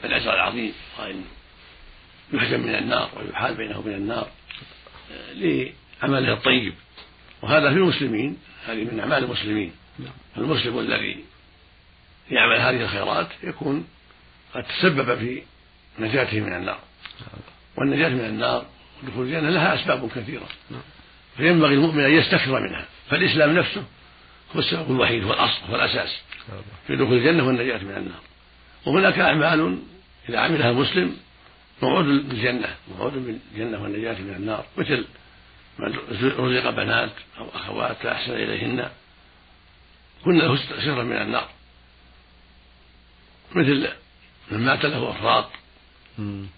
الأجر 0.05 0.35
العظيم 0.35 0.73
وأن 0.99 1.25
يحجم 2.33 2.61
من 2.61 2.75
النار 2.75 3.11
ويحال 3.17 3.55
بينه 3.55 3.79
وبين 3.79 3.95
النار 3.95 4.29
لعمله 5.35 6.33
الطيب. 6.33 6.75
وهذا 7.43 7.71
في 7.71 7.77
المسلمين 7.77 8.37
هذه 8.67 8.85
من 8.85 9.01
أعمال 9.01 9.25
المسلمين. 9.25 9.73
نعم. 9.99 10.13
المسلم 10.37 10.79
الذي 10.79 11.25
يعمل 12.31 12.61
هذه 12.61 12.83
الخيرات 12.83 13.29
يكون 13.43 13.87
قد 14.55 14.65
تسبب 14.65 15.19
في 15.19 15.43
نجاته 15.99 16.41
من 16.41 16.53
النار. 16.53 16.79
والنجاة 17.77 18.09
من 18.09 18.25
النار 18.25 18.67
ودخول 19.03 19.27
الجنة 19.27 19.51
لها 19.51 19.75
أسباب 19.75 20.11
كثيرة. 20.11 20.49
فينبغي 21.37 21.75
المؤمن 21.75 22.05
أن 22.05 22.11
يستكثر 22.11 22.61
منها. 22.61 22.87
فالإسلام 23.11 23.59
نفسه 23.59 23.85
هو 24.57 24.61
السبب 24.61 24.91
الوحيد 24.91 25.25
هو 25.25 25.33
الأصل 25.33 25.61
هو 25.71 25.75
الأساس 25.75 26.21
في 26.87 26.97
دخول 26.97 27.17
الجنة 27.17 27.47
والنجاة 27.47 27.79
من 27.79 27.97
النار. 27.97 28.21
وهناك 28.87 29.19
أعمال 29.19 29.79
إذا 30.29 30.39
عملها 30.39 30.71
المسلم 30.71 31.17
موعود 31.83 32.05
بالجنة 32.05 32.77
موعود 32.97 33.13
بالجنة 33.13 33.83
والنجاة 33.83 34.21
من 34.21 34.35
النار 34.35 34.65
مثل 34.77 35.05
من 35.79 35.95
رزق 36.39 36.71
بنات 36.71 37.11
أو 37.39 37.49
أخوات 37.55 37.97
فأحسن 37.97 38.33
إليهن. 38.33 38.91
كن 40.25 40.39
له 40.39 40.57
سرا 40.57 41.03
من 41.03 41.17
النار. 41.17 41.49
مثل 43.55 43.89
من 44.51 44.61
مات 44.61 44.85
له 44.85 45.11
أفراط. 45.11 45.51
لم 46.19 46.49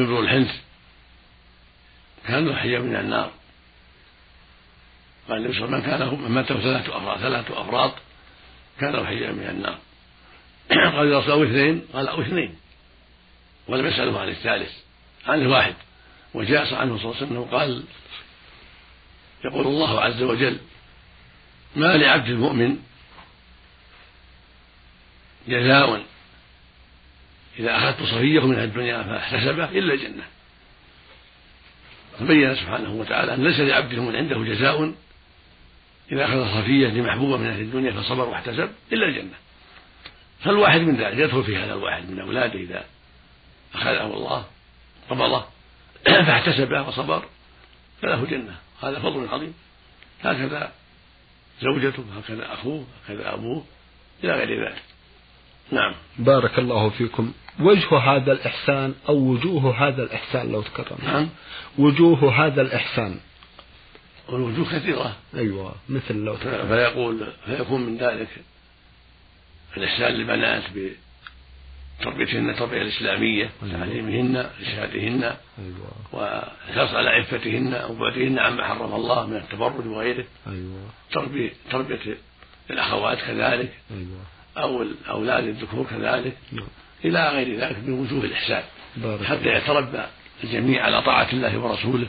يبلغ 0.00 0.20
الحنس 0.20 0.60
كان 2.28 2.46
له 2.46 2.56
حجاب 2.56 2.82
من 2.82 2.96
النار. 2.96 3.30
قال 5.28 5.46
النبي 5.46 5.60
من 5.60 5.82
كان 5.82 6.08
من 6.08 6.30
مات 6.30 6.50
له 6.50 6.60
ثلاثة 6.60 6.96
أفراط 6.96 7.18
ثلاثة 7.18 7.62
أفراط 7.62 7.94
كان 8.80 9.06
حجاب 9.06 9.34
من 9.34 9.46
النار. 9.50 9.78
قال 10.96 11.08
يا 11.08 11.18
الله 11.18 11.44
اثنين 11.44 11.86
قال 11.92 12.08
أو 12.08 12.20
اثنين. 12.20 12.56
ولم 13.68 13.86
يسأله 13.86 14.20
عن 14.20 14.28
الثالث 14.28 14.72
عن 15.26 15.42
الواحد. 15.42 15.74
وجاء 16.34 16.74
عنه 16.74 16.98
صلى 16.98 17.04
الله 17.04 17.16
عليه 17.16 17.26
وسلم 17.26 17.44
قال 17.44 17.84
يقول 19.44 19.66
الله 19.66 20.00
عز 20.00 20.22
وجل 20.22 20.58
ما 21.76 21.96
لعبد 21.96 22.28
المؤمن 22.28 22.78
جزاء 25.48 26.04
إذا 27.58 27.76
أخذت 27.76 28.02
صفيه 28.02 28.46
من 28.46 28.58
الدنيا 28.58 29.02
فاحتسبه 29.02 29.64
إلا 29.64 29.94
الجنة. 29.94 30.24
فبين 32.18 32.54
سبحانه 32.54 32.92
وتعالى 32.92 33.34
أن 33.34 33.44
ليس 33.44 33.60
لعبد 33.60 33.92
المؤمن 33.92 34.16
عنده 34.16 34.44
جزاء 34.44 34.92
إذا 36.12 36.24
أخذ 36.24 36.60
صفية 36.60 36.88
لمحبوبة 36.88 37.36
من 37.36 37.46
أهل 37.46 37.60
الدنيا 37.60 37.92
فصبر 37.92 38.28
واحتسب 38.28 38.70
إلا 38.92 39.06
الجنة. 39.06 39.34
فالواحد 40.40 40.80
من 40.80 40.96
ذلك 40.96 41.18
يدخل 41.18 41.44
في 41.44 41.56
هذا 41.56 41.74
الواحد 41.74 42.10
من 42.10 42.20
أولاده 42.20 42.58
إذا 42.58 42.84
أخذه 43.74 44.06
الله 44.06 44.44
قبضه 45.10 45.44
فاحتسب 46.26 46.72
وصبر 46.88 47.24
فله 48.02 48.24
جنة. 48.24 48.56
هذا 48.82 48.98
فضل 48.98 49.28
عظيم. 49.28 49.54
هكذا 50.22 50.72
زوجته 51.60 52.04
هكذا 52.18 52.52
أخوه 52.54 52.86
هكذا 53.04 53.34
أبوه 53.34 53.64
إلى 54.24 54.32
غير 54.32 54.68
ذلك. 54.68 54.82
نعم. 55.70 55.94
بارك 56.18 56.58
الله 56.58 56.90
فيكم. 56.90 57.32
وجه 57.60 57.98
هذا 57.98 58.32
الإحسان 58.32 58.94
أو 59.08 59.16
وجوه 59.16 59.88
هذا 59.88 60.02
الإحسان 60.02 60.52
لو 60.52 60.62
تكرم 60.62 60.98
نعم 61.02 61.28
وجوه 61.78 62.46
هذا 62.46 62.62
الإحسان 62.62 63.18
والوجوه 64.28 64.72
كثيرة 64.72 65.16
أيوة 65.34 65.74
مثل 65.88 66.16
لو 66.16 66.36
تكرم 66.36 66.68
فيقول 66.68 67.26
فيكون 67.46 67.80
من 67.80 67.96
ذلك 67.96 68.28
الإحسان 69.76 70.12
للبنات 70.12 70.62
بتربيتهن 72.00 72.50
التربية 72.50 72.82
الإسلامية 72.82 73.50
وتعليمهن 73.62 74.36
إرشادهن 74.36 75.22
أيوة. 75.58 75.92
والحرص 76.12 76.94
على 76.94 77.10
عفتهن 77.10 77.84
وبعدهن 77.90 78.38
عما 78.38 78.64
حرم 78.64 78.94
الله 78.94 79.26
من 79.26 79.36
التبرج 79.36 79.86
وغيره 79.86 80.24
أيوة. 80.46 80.90
تربية 81.12 81.50
تربية 81.70 82.16
الأخوات 82.70 83.18
كذلك 83.18 83.72
أيوة. 83.90 84.22
أو 84.56 84.82
الأولاد 84.82 85.44
الذكور 85.44 85.86
كذلك 85.90 86.36
نعم. 86.52 86.68
إلى 87.04 87.28
غير 87.28 87.60
ذلك 87.60 87.76
من 87.86 87.92
وجوه 87.92 88.24
الإحسان 88.24 88.62
حتى 89.24 89.48
يتربى 89.48 90.02
الجميع 90.44 90.84
على 90.84 91.02
طاعة 91.02 91.28
الله 91.32 91.58
ورسوله 91.58 92.06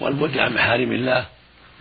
والبعد 0.00 0.38
عن 0.38 0.54
محارم 0.54 0.92
الله 0.92 1.26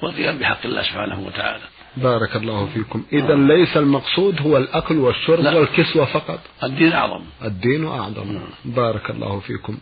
والقيام 0.02 0.38
بحق 0.38 0.66
الله 0.66 0.82
سبحانه 0.82 1.20
وتعالى. 1.20 1.64
بارك 1.98 2.36
الله 2.36 2.66
فيكم. 2.74 3.04
إذا 3.14 3.36
ليس 3.36 3.78
المقصود 3.78 4.42
هو 4.42 4.58
الأكل 4.58 4.98
والشرب 4.98 5.40
لا. 5.40 5.56
والكسوة 5.56 6.06
فقط. 6.06 6.40
الدين 6.64 6.94
أعظم. 6.94 7.24
الدين 7.44 7.88
أعظم. 7.88 8.32
نعم. 8.32 8.50
بارك 8.66 9.10
الله 9.10 9.40
فيكم. 9.40 9.78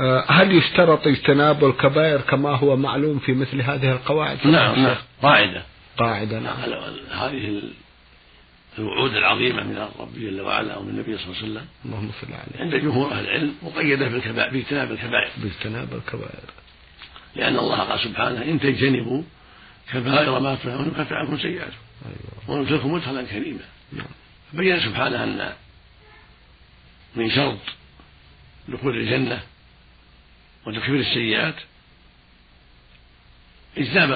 آه، 0.00 0.24
هل 0.28 0.52
يشترط 0.52 1.06
اجتناب 1.06 1.64
الكبائر 1.64 2.20
كما 2.20 2.56
هو 2.56 2.76
معلوم 2.76 3.18
في 3.18 3.32
مثل 3.32 3.62
هذه 3.62 3.92
القواعد؟ 3.92 4.46
نعم 4.46 4.82
نعم. 4.82 4.96
قاعدة. 5.22 5.62
قاعدة 5.98 6.38
نعم. 6.38 6.56
هذه 7.10 7.62
الوعود 8.78 9.14
العظيمة 9.14 9.64
من 9.64 9.76
الرب 9.76 10.14
جل 10.14 10.40
وعلا 10.40 10.74
أو 10.74 10.82
من 10.82 10.90
النبي 10.90 11.18
صلى 11.18 11.26
الله 11.26 11.36
عليه 11.36 11.52
وسلم. 11.52 11.66
اللهم 11.84 12.10
صل 12.20 12.32
عليه 12.32 12.64
عند 12.64 12.74
جمهور 12.74 13.12
أهل 13.12 13.24
العلم 13.24 13.54
مقيدة 13.62 14.08
بالكبائر 14.08 14.50
باجتناب 14.50 14.92
الكبائر 14.92 15.30
باجتناب 15.36 15.94
الكبائر 15.94 16.50
لأن 17.36 17.56
الله 17.58 17.78
قال 17.78 18.00
سبحانه 18.00 18.42
إن 18.42 18.60
تجتنبوا 18.60 19.22
كبائر 19.92 20.38
ما 20.40 20.54
تنهون 20.54 20.88
نكفر 20.88 21.14
عنكم 21.14 21.38
سيئاتكم. 21.38 21.76
أيوة. 22.06 22.58
وندخلكم 22.58 22.92
مدخلا 22.92 23.22
كريما. 23.22 23.64
نعم. 23.92 24.06
بين 24.52 24.80
سبحانه 24.80 25.24
أن 25.24 25.52
من 27.16 27.30
شرط 27.30 27.58
دخول 28.68 28.96
الجنة 28.96 29.42
وتكفير 30.66 30.96
السيئات 30.96 31.54
اجتناب 33.78 34.12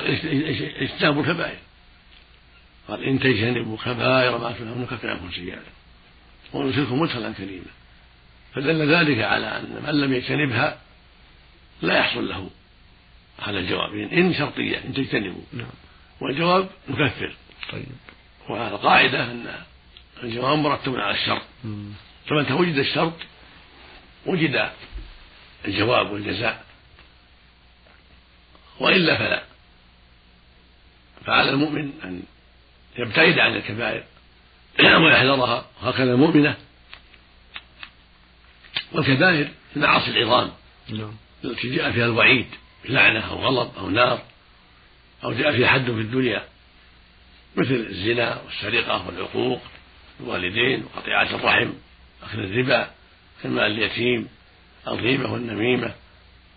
إجتناب 0.81 1.21
الكبائر. 1.21 1.59
قال 2.88 3.05
إن 3.05 3.18
تجتنبوا 3.18 3.77
كبائر 3.77 4.38
ما 4.38 4.53
تنهون 4.53 4.83
نكفر 4.83 5.11
عنكم 5.11 5.31
سيئاتكم 5.31 5.70
وندخلكم 6.53 7.01
مدخلا 7.01 7.33
كريما 7.33 7.64
فدل 8.55 8.94
ذلك 8.94 9.18
على 9.18 9.47
أن 9.47 9.83
من 9.87 10.01
لم 10.01 10.12
يجتنبها 10.12 10.79
لا 11.83 11.99
يحصل 11.99 12.29
له 12.29 12.51
هذا 13.42 13.59
الجواب. 13.59 13.94
إن 13.94 14.35
شرطية 14.35 14.79
إن 14.79 14.94
تجتنبوا. 14.94 15.42
نعم. 15.53 15.66
والجواب 16.20 16.68
نكفر. 16.88 17.35
طيب. 17.73 17.87
والقاعدة 18.49 19.25
أن 19.25 19.47
الجواب 20.23 20.59
مرتب 20.59 20.97
على 20.97 21.14
الشرط. 21.14 21.42
فمتى 22.27 22.53
وجد 22.53 22.79
الشرط 22.79 23.14
وجد 24.27 24.70
الجواب 25.64 26.11
والجزاء. 26.11 26.64
وإلا 28.81 29.18
فلا. 29.18 29.42
فعلى 31.27 31.51
المؤمن 31.51 31.92
أن 32.05 32.23
يبتعد 32.99 33.39
عن 33.39 33.57
الكبائر 33.57 34.05
ويحذرها. 35.05 35.67
وهكذا 35.83 36.13
المؤمنة 36.13 36.57
والكبائر 38.93 39.49
المعاصي 39.77 40.11
العظام. 40.11 40.51
نعم. 40.89 41.17
التي 41.45 41.77
جاء 41.77 41.93
فيها 41.93 42.07
الوعيد 42.07 42.47
لعنة 42.85 43.31
أو 43.31 43.47
غضب 43.47 43.79
أو 43.79 43.91
نار 43.91 44.23
أو 45.25 45.33
جاء 45.33 45.53
فيه 45.53 45.67
حد 45.67 45.85
في 45.85 45.91
الدنيا 45.91 46.45
مثل 47.57 47.75
الزنا 47.75 48.43
والسرقة 48.43 49.07
والعقوق 49.07 49.61
الوالدين 50.21 50.85
وقطيعة 50.85 51.35
الرحم 51.35 51.73
أكل 52.23 52.41
الربا 52.41 52.91
المال 53.45 53.73
اليتيم 53.73 54.29
الغيبة 54.89 55.33
والنميمة 55.33 55.95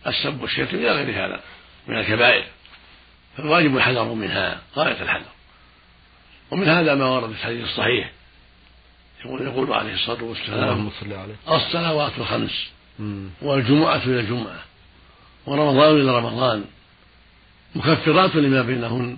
السب 0.07 0.41
والشتم 0.41 0.77
إلى 0.77 0.91
غير 0.91 1.25
هذا 1.25 1.41
من 1.87 1.97
الكبائر. 1.97 2.45
فالواجب 3.37 3.77
الحذر 3.77 4.13
منها 4.13 4.61
غاية 4.75 5.01
الحذر. 5.01 5.36
ومن 6.51 6.69
هذا 6.69 6.95
ما 6.95 7.05
ورد 7.05 7.31
في 7.31 7.35
الحديث 7.35 7.63
الصحيح. 7.63 8.11
يقول 9.25 9.41
يقول 9.41 9.73
عليه 9.73 9.93
الصلاة 9.93 10.23
والسلام 10.23 10.89
الصلوات 11.49 12.11
الخمس 12.17 12.69
والجمعة 13.41 14.03
إلى 14.03 14.19
الجمعة 14.19 14.59
ورمضان 15.45 16.01
إلى 16.01 16.17
رمضان 16.17 16.65
مكفرات 17.75 18.35
لما 18.35 18.61
بينهن 18.61 19.17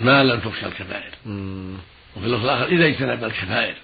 ما 0.00 0.24
لم 0.24 0.40
تخشى 0.40 0.66
الكبائر. 0.66 1.14
وفي 2.16 2.26
اللفظ 2.26 2.44
الآخر 2.44 2.66
إذا 2.66 2.86
اجتنب 2.86 3.24
الكبائر. 3.24 3.74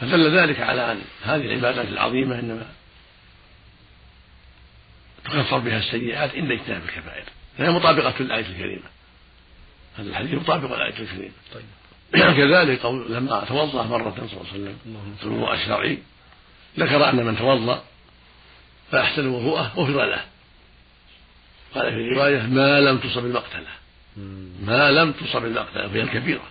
فدل 0.00 0.38
ذلك 0.38 0.60
على 0.60 0.92
أن 0.92 1.00
هذه 1.22 1.40
العبادات 1.40 1.88
العظيمة 1.88 2.38
إنما 2.38 2.66
تكفر 5.24 5.58
بها 5.58 5.78
السيئات 5.78 6.34
إلا 6.34 6.54
اجتناب 6.54 6.82
الكبائر. 6.84 7.24
فهي 7.58 7.70
مطابقة 7.70 8.14
للآية 8.20 8.46
الكريمة. 8.46 8.91
هذا 9.98 10.10
الحديث 10.10 10.34
مطابق 10.34 10.74
للآية 10.74 10.88
الكريمة 10.88 11.32
طيب. 11.54 11.64
كذلك 12.38 12.80
قول 12.80 13.12
لما 13.12 13.44
توضأ 13.44 13.82
مرة 13.82 14.14
صلى 14.14 14.40
الله 14.40 14.52
عليه 14.52 14.62
وسلم 14.62 14.76
في 15.18 15.24
الوضوء 15.24 15.54
الشرعي 15.54 15.98
ذكر 16.78 17.08
أن 17.08 17.16
من 17.16 17.36
توضأ 17.36 17.84
فأحسن 18.90 19.26
وضوءه 19.28 19.72
غفر 19.76 20.04
له. 20.04 20.24
قال 21.74 21.90
في 21.90 22.08
رواية 22.08 22.42
ما 22.42 22.80
لم 22.80 22.98
تصب 22.98 23.26
المقتلة. 23.26 23.70
ما 24.62 24.90
لم 24.90 25.12
تصب 25.12 25.44
المقتلة 25.44 25.86
وهي 25.86 26.02
الكبيرة. 26.02 26.42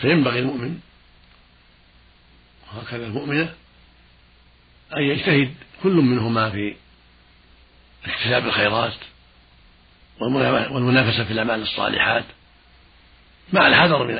فينبغي 0.00 0.38
المؤمن 0.38 0.80
وهكذا 2.74 3.06
المؤمنة 3.06 3.54
أن 4.96 5.02
يجتهد 5.02 5.54
كل 5.82 5.92
منهما 5.92 6.50
في 6.50 6.76
اكتساب 8.04 8.46
الخيرات 8.46 8.94
والمنافسة 10.20 11.24
في 11.24 11.30
الأعمال 11.30 11.62
الصالحات 11.62 12.24
مع 13.52 13.68
الحذر 13.68 14.06
من 14.06 14.18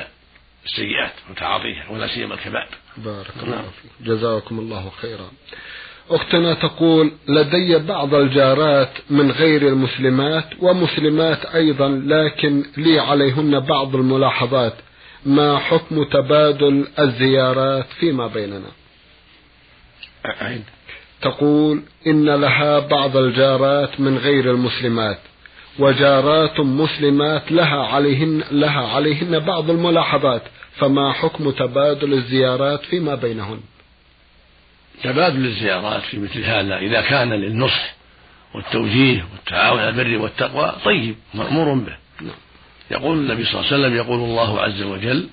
السيئات 0.65 1.13
وتعاطيها 1.31 1.89
ولا 1.89 2.07
سيما 2.07 2.33
الكبائر. 2.33 2.67
بارك 2.97 3.31
الله 3.43 3.55
نعم. 3.55 3.65
فيك. 3.81 4.07
جزاكم 4.07 4.59
الله 4.59 4.91
خيرا. 5.01 5.31
أختنا 6.09 6.53
تقول 6.53 7.11
لدي 7.27 7.77
بعض 7.77 8.13
الجارات 8.13 8.89
من 9.09 9.31
غير 9.31 9.67
المسلمات 9.67 10.49
ومسلمات 10.59 11.45
أيضا 11.45 11.89
لكن 11.89 12.65
لي 12.77 12.99
عليهن 12.99 13.59
بعض 13.59 13.95
الملاحظات. 13.95 14.73
ما 15.25 15.57
حكم 15.57 16.03
تبادل 16.03 16.87
الزيارات 16.99 17.85
فيما 17.99 18.27
بيننا؟ 18.27 18.71
تقول 21.21 21.83
إن 22.07 22.29
لها 22.29 22.79
بعض 22.79 23.17
الجارات 23.17 23.99
من 23.99 24.17
غير 24.17 24.51
المسلمات. 24.51 25.19
وجارات 25.79 26.59
مسلمات 26.59 27.51
لها 27.51 27.85
عليهن 27.85 28.43
لها 28.51 28.87
عليهن 28.87 29.39
بعض 29.39 29.69
الملاحظات 29.69 30.41
فما 30.77 31.13
حكم 31.13 31.51
تبادل 31.51 32.13
الزيارات 32.13 32.85
فيما 32.85 33.15
بينهن؟ 33.15 33.59
تبادل 35.03 35.45
الزيارات 35.45 36.01
في 36.01 36.17
مثل 36.19 36.43
هذا 36.43 36.77
إذا 36.77 37.01
كان 37.01 37.33
للنصح 37.33 37.95
والتوجيه 38.55 39.25
والتعاون 39.33 39.79
على 39.79 39.89
البر 39.89 40.17
والتقوى 40.17 40.75
طيب 40.85 41.15
مأمور 41.33 41.73
به. 41.73 41.97
نعم. 42.21 42.35
يقول 42.91 43.17
النبي 43.17 43.45
صلى 43.45 43.53
الله 43.53 43.73
عليه 43.73 43.83
وسلم 43.83 43.95
يقول 43.95 44.19
الله 44.19 44.61
عز 44.61 44.81
وجل 44.81 45.29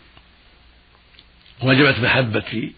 وجبت 1.63 2.01
محبتي 2.01 2.73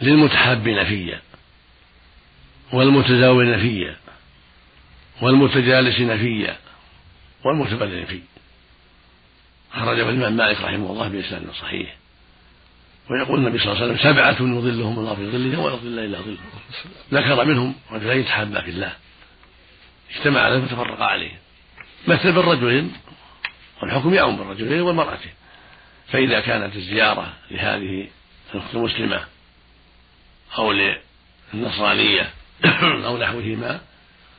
للمتحابين 0.00 0.84
في 0.84 1.18
والمتزاورين 2.72 3.58
في. 3.58 4.03
والمتجالسين 5.22 6.18
في 6.18 6.54
والمتبذلين 7.44 8.06
في 8.06 8.20
خرجه 9.72 10.08
الإمام 10.08 10.36
مالك 10.36 10.60
رحمه 10.60 10.92
الله 10.92 11.08
بإسناد 11.08 11.50
صحيح. 11.60 11.96
ويقول 13.10 13.38
النبي 13.38 13.58
صلى 13.58 13.72
الله 13.72 13.82
عليه 13.82 13.92
وسلم 13.92 14.12
سبعة 14.12 14.36
يظلهم 14.58 14.98
الله 14.98 15.14
في 15.14 15.30
ظله 15.30 15.60
ولا 15.60 15.76
ظل 15.76 15.98
إلا 15.98 16.18
ظله. 16.18 16.36
ذكر 17.12 17.44
منهم 17.44 17.74
رجلين 17.90 18.24
تحابا 18.24 18.60
في 18.60 18.70
الله. 18.70 18.92
اجتمع 20.16 20.40
عليه 20.40 20.58
وتفرق 20.58 21.02
عليه 21.02 21.38
مثل 22.08 22.32
بالرجلين 22.32 22.92
والحكم 23.82 24.14
يعم 24.14 24.36
بالرجلين 24.36 24.80
والمرأة 24.80 25.18
فإذا 26.08 26.40
كانت 26.40 26.76
الزيارة 26.76 27.32
لهذه 27.50 28.08
الأخت 28.54 28.74
المسلمة 28.74 29.24
أو 30.58 30.72
للنصرانية 31.52 32.30
أو 33.06 33.18
نحوهما 33.18 33.80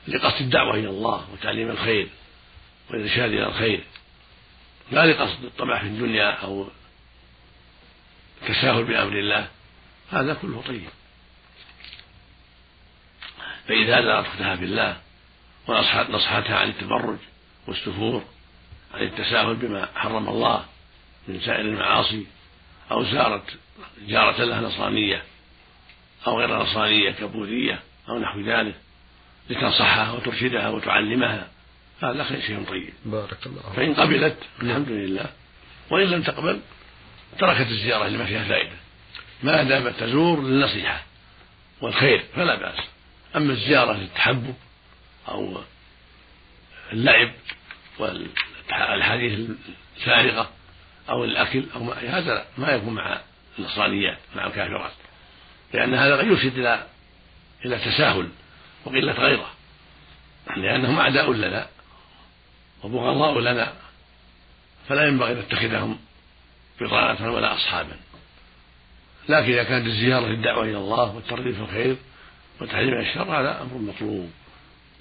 لقصد 0.07 0.41
الدعوة 0.41 0.75
إلى 0.75 0.89
الله 0.89 1.27
وتعليم 1.33 1.69
الخير 1.69 2.09
والإرشاد 2.89 3.31
إلى 3.31 3.47
الخير. 3.47 3.83
لا 4.91 5.05
لقصد 5.05 5.43
الطمع 5.43 5.79
في 5.79 5.85
الدنيا 5.85 6.31
أو 6.31 6.67
التساهل 8.41 8.83
بأمر 8.83 9.19
الله. 9.19 9.47
هذا 10.11 10.33
كله 10.33 10.61
طيب. 10.61 10.89
فإذا 13.67 14.01
زارت 14.01 14.25
أختها 14.25 14.55
بالله 14.55 14.97
ونصحتها 15.67 16.57
عن 16.57 16.69
التبرج 16.69 17.17
والسفور 17.67 18.23
عن 18.93 19.01
التساهل 19.01 19.55
بما 19.55 19.89
حرم 19.95 20.29
الله 20.29 20.65
من 21.27 21.41
سائر 21.41 21.61
المعاصي 21.61 22.25
أو 22.91 23.03
زارت 23.03 23.57
جارة 24.07 24.43
لها 24.43 24.61
نصرانية 24.61 25.23
أو 26.27 26.39
غير 26.39 26.59
نصرانية 26.59 27.11
كبوذية 27.11 27.79
أو 28.09 28.19
نحو 28.19 28.41
ذلك. 28.41 28.75
لتنصحها 29.49 30.11
وترشدها 30.11 30.69
وتعلمها. 30.69 31.47
هذا 32.03 32.23
خير 32.23 32.41
شيء 32.41 32.63
طيب. 32.63 32.93
بارك 33.05 33.45
الله 33.45 33.61
فإن 33.75 33.93
قبلت 33.93 34.37
الحمد 34.61 34.89
لله. 34.89 35.25
وإن 35.91 36.07
لم 36.07 36.21
تقبل 36.21 36.59
تركت 37.39 37.67
الزيارة 37.67 38.07
لما 38.07 38.25
فيها 38.25 38.43
فائدة. 38.43 38.75
ما 39.43 39.63
دامت 39.63 39.99
تزور 39.99 40.41
للنصيحة 40.41 41.03
والخير 41.81 42.23
فلا 42.35 42.55
بأس. 42.55 42.79
أما 43.35 43.53
الزيارة 43.53 43.93
للتحبب 43.93 44.55
أو 45.27 45.61
اللعب 46.93 47.31
والحديث 47.99 49.49
الفارغة 49.97 50.49
أو 51.09 51.23
الأكل 51.23 51.65
أو 51.75 51.83
ما 51.83 51.93
هذا 51.93 52.45
ما 52.57 52.71
يكون 52.71 52.93
مع 52.93 53.21
النصرانيات 53.59 54.17
مع 54.35 54.47
الكافرات. 54.47 54.91
لأن 55.73 55.93
هذا 55.93 56.21
يرشد 56.21 56.57
إلى 56.57 56.87
إلى 57.65 57.79
تساهل. 57.79 58.29
وقلة 58.85 59.13
غيره. 59.13 59.49
لأنهم 60.57 60.99
أعداء 60.99 61.33
لنا 61.33 61.67
وبغضاء 62.83 63.39
لنا. 63.39 63.73
فلا 64.87 65.07
ينبغي 65.07 65.31
أن 65.31 65.39
نتخذهم 65.39 65.97
بطانة 66.81 67.31
ولا 67.31 67.53
أصحابا. 67.53 67.95
لكن 69.29 69.51
إذا 69.51 69.63
كانت 69.63 69.85
الزيارة 69.85 70.25
للدعوة 70.25 70.63
إلى 70.63 70.77
الله 70.77 71.15
والترغيب 71.15 71.53
في 71.55 71.61
الخير 71.61 71.95
وتحريم 72.61 72.99
الشر 72.99 73.41
هذا 73.41 73.61
أمر 73.61 73.77
مطلوب. 73.77 74.29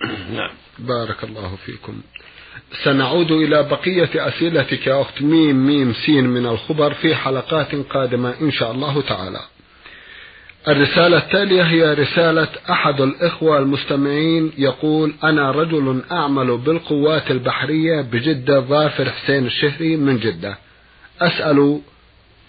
نعم. 0.39 0.51
بارك 0.79 1.25
الله 1.25 1.57
فيكم. 1.57 2.03
سنعود 2.85 3.31
إلى 3.31 3.63
بقية 3.63 4.29
أسئلتك 4.29 4.89
أخت 4.89 5.23
ميم 5.23 5.67
ميم 5.67 5.93
سين 6.07 6.25
من 6.25 6.47
الخبر 6.47 6.95
في 6.95 7.15
حلقات 7.15 7.75
قادمة 7.75 8.35
إن 8.41 8.51
شاء 8.51 8.71
الله 8.71 9.03
تعالى. 9.03 9.41
الرسالة 10.69 11.19
التالية 11.19 11.63
هي 11.63 11.95
رسالة 11.95 12.49
أحد 12.71 13.01
الإخوة 13.01 13.59
المستمعين 13.59 14.53
يقول 14.59 15.15
أنا 15.25 15.51
رجل 15.51 16.03
أعمل 16.13 16.59
بالقوات 16.59 17.31
البحرية 17.31 18.01
بجدة 18.01 18.61
ظافر 18.61 19.11
حسين 19.11 19.47
الشهري 19.47 19.97
من 19.97 20.19
جدة. 20.19 20.59
أسأل 21.21 21.81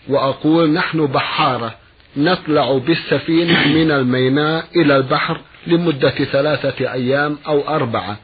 وأقول 0.07 0.69
نحن 0.69 1.05
بحارة 1.05 1.75
نطلع 2.17 2.77
بالسفينة 2.77 3.67
من 3.67 3.91
الميناء 3.91 4.65
إلى 4.75 4.97
البحر 4.97 5.41
لمدة 5.67 6.09
ثلاثة 6.09 6.93
أيام 6.93 7.37
أو 7.47 7.67
أربعة 7.67 8.17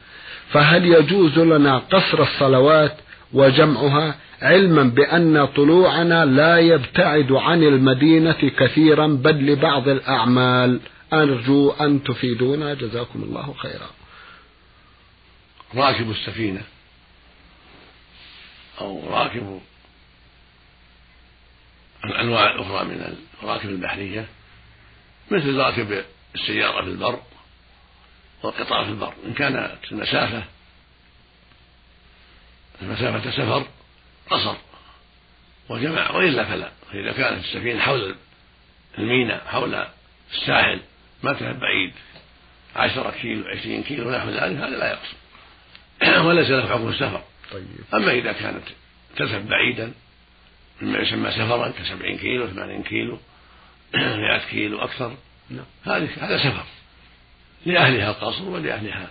فهل 0.50 0.84
يجوز 0.84 1.38
لنا 1.38 1.78
قصر 1.78 2.22
الصلوات 2.22 2.92
وجمعها؟ 3.32 4.14
علما 4.42 4.82
بأن 4.82 5.46
طلوعنا 5.46 6.24
لا 6.24 6.58
يبتعد 6.58 7.32
عن 7.32 7.62
المدينة 7.62 8.50
كثيرا 8.58 9.06
بل 9.06 9.46
لبعض 9.46 9.88
الأعمال. 9.88 10.80
أرجو 11.12 11.70
أن 11.70 12.02
تفيدونا. 12.02 12.74
جزاكم 12.74 13.22
الله 13.22 13.54
خيرا. 13.58 13.90
راكب 15.74 16.10
السفينة. 16.10 16.62
أو 18.80 19.10
راكب 19.10 19.60
الأنواع 22.04 22.54
الأخرى 22.54 22.84
من 22.84 23.16
الراكب 23.42 23.68
البحرية 23.68 24.26
مثل 25.30 25.56
راكب 25.56 26.04
السيارة 26.34 26.82
في 26.84 26.88
البر 26.90 27.20
والقطار 28.42 28.84
في 28.84 28.90
البر. 28.90 29.14
إن 29.26 29.34
كانت 29.34 29.78
المسافة 29.92 30.44
مسافة 32.82 33.30
سفر 33.30 33.66
قصر. 34.32 34.56
وجمع 35.68 36.10
وإلا 36.10 36.44
فلا. 36.44 36.70
فإذا 36.92 37.12
كانت 37.12 37.44
السفينة 37.44 37.80
حول 37.80 38.14
الميناء 38.98 39.46
حول 39.46 39.86
الساحل 40.32 40.80
ما 41.22 41.32
كانت 41.32 41.60
بعيد؟ 41.60 41.92
عشرة 42.76 43.10
كيلو 43.10 43.48
عشرين 43.48 43.82
كيلو 43.82 44.10
نحو 44.10 44.28
ذلك 44.28 44.56
هذا 44.56 44.76
لا 44.76 44.90
يقصر. 44.90 45.16
وليس 46.26 46.50
له 46.50 46.68
حكم 46.68 46.88
السفر. 46.88 47.22
طيب. 47.52 47.66
أما 47.94 48.12
إذا 48.12 48.32
كانت 48.32 48.64
تذهب 49.16 49.48
بعيدا 49.48 49.92
مما 50.82 50.98
يسمى 50.98 51.30
سفرا 51.30 51.68
كسبعين 51.68 52.18
كيلو 52.18 52.46
ثمانين 52.46 52.82
كيلو 52.82 53.18
مئة 53.94 54.38
كيلو 54.50 54.84
أكثر. 54.84 55.16
نعم. 55.50 55.64
هذه 55.84 56.08
هذا 56.20 56.38
سفر. 56.38 56.64
لأهلها 57.66 58.10
القصر 58.10 58.44
ولأهلها 58.44 59.10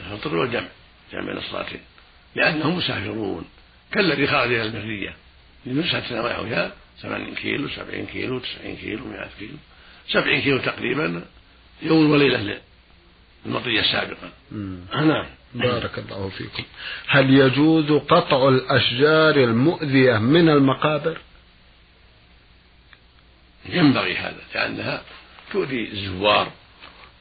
الفطر 0.00 0.36
والجمع 0.36 0.68
جمع 1.12 1.22
بين 1.22 1.36
الصلاتين 1.36 1.80
لأنهم 2.34 2.76
مسافرون. 2.76 3.44
كالذي 3.94 4.26
خرج 4.26 4.52
إلى 4.52 4.62
البرية 4.62 5.14
لنزهة 5.66 6.14
نواحيها 6.14 6.72
ثمانين 7.02 7.34
كيلو 7.34 7.68
سبعين 7.68 8.06
كيلو 8.06 8.38
تسعين 8.38 8.76
كيلو 8.76 9.04
مئة 9.04 9.28
كيلو. 9.38 9.56
سبعين 10.08 10.40
كيلو 10.40 10.58
تقريبا 10.58 11.24
يوم 11.82 12.10
وليلة 12.10 12.60
المطية 13.46 13.80
السابقة. 13.80 14.30
نعم. 14.92 15.26
بارك 15.54 15.98
الله 15.98 16.28
فيكم. 16.28 16.64
هل 17.06 17.34
يجوز 17.34 17.92
قطع 17.92 18.48
الأشجار 18.48 19.36
المؤذية 19.36 20.18
من 20.18 20.48
المقابر؟ 20.48 21.18
ينبغي 23.68 24.16
هذا 24.16 24.40
لأنها 24.54 25.02
تؤذي 25.52 25.88
الزوار 25.92 26.52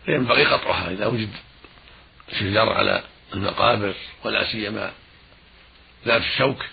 فينبغي 0.05 0.45
قطعها 0.45 0.91
إذا 0.91 1.05
وجد 1.05 1.29
شجر 2.39 2.69
على 2.69 3.03
المقابر 3.33 3.93
ولا 4.23 4.51
سيما 4.51 4.91
ذات 6.05 6.21
الشوك 6.21 6.65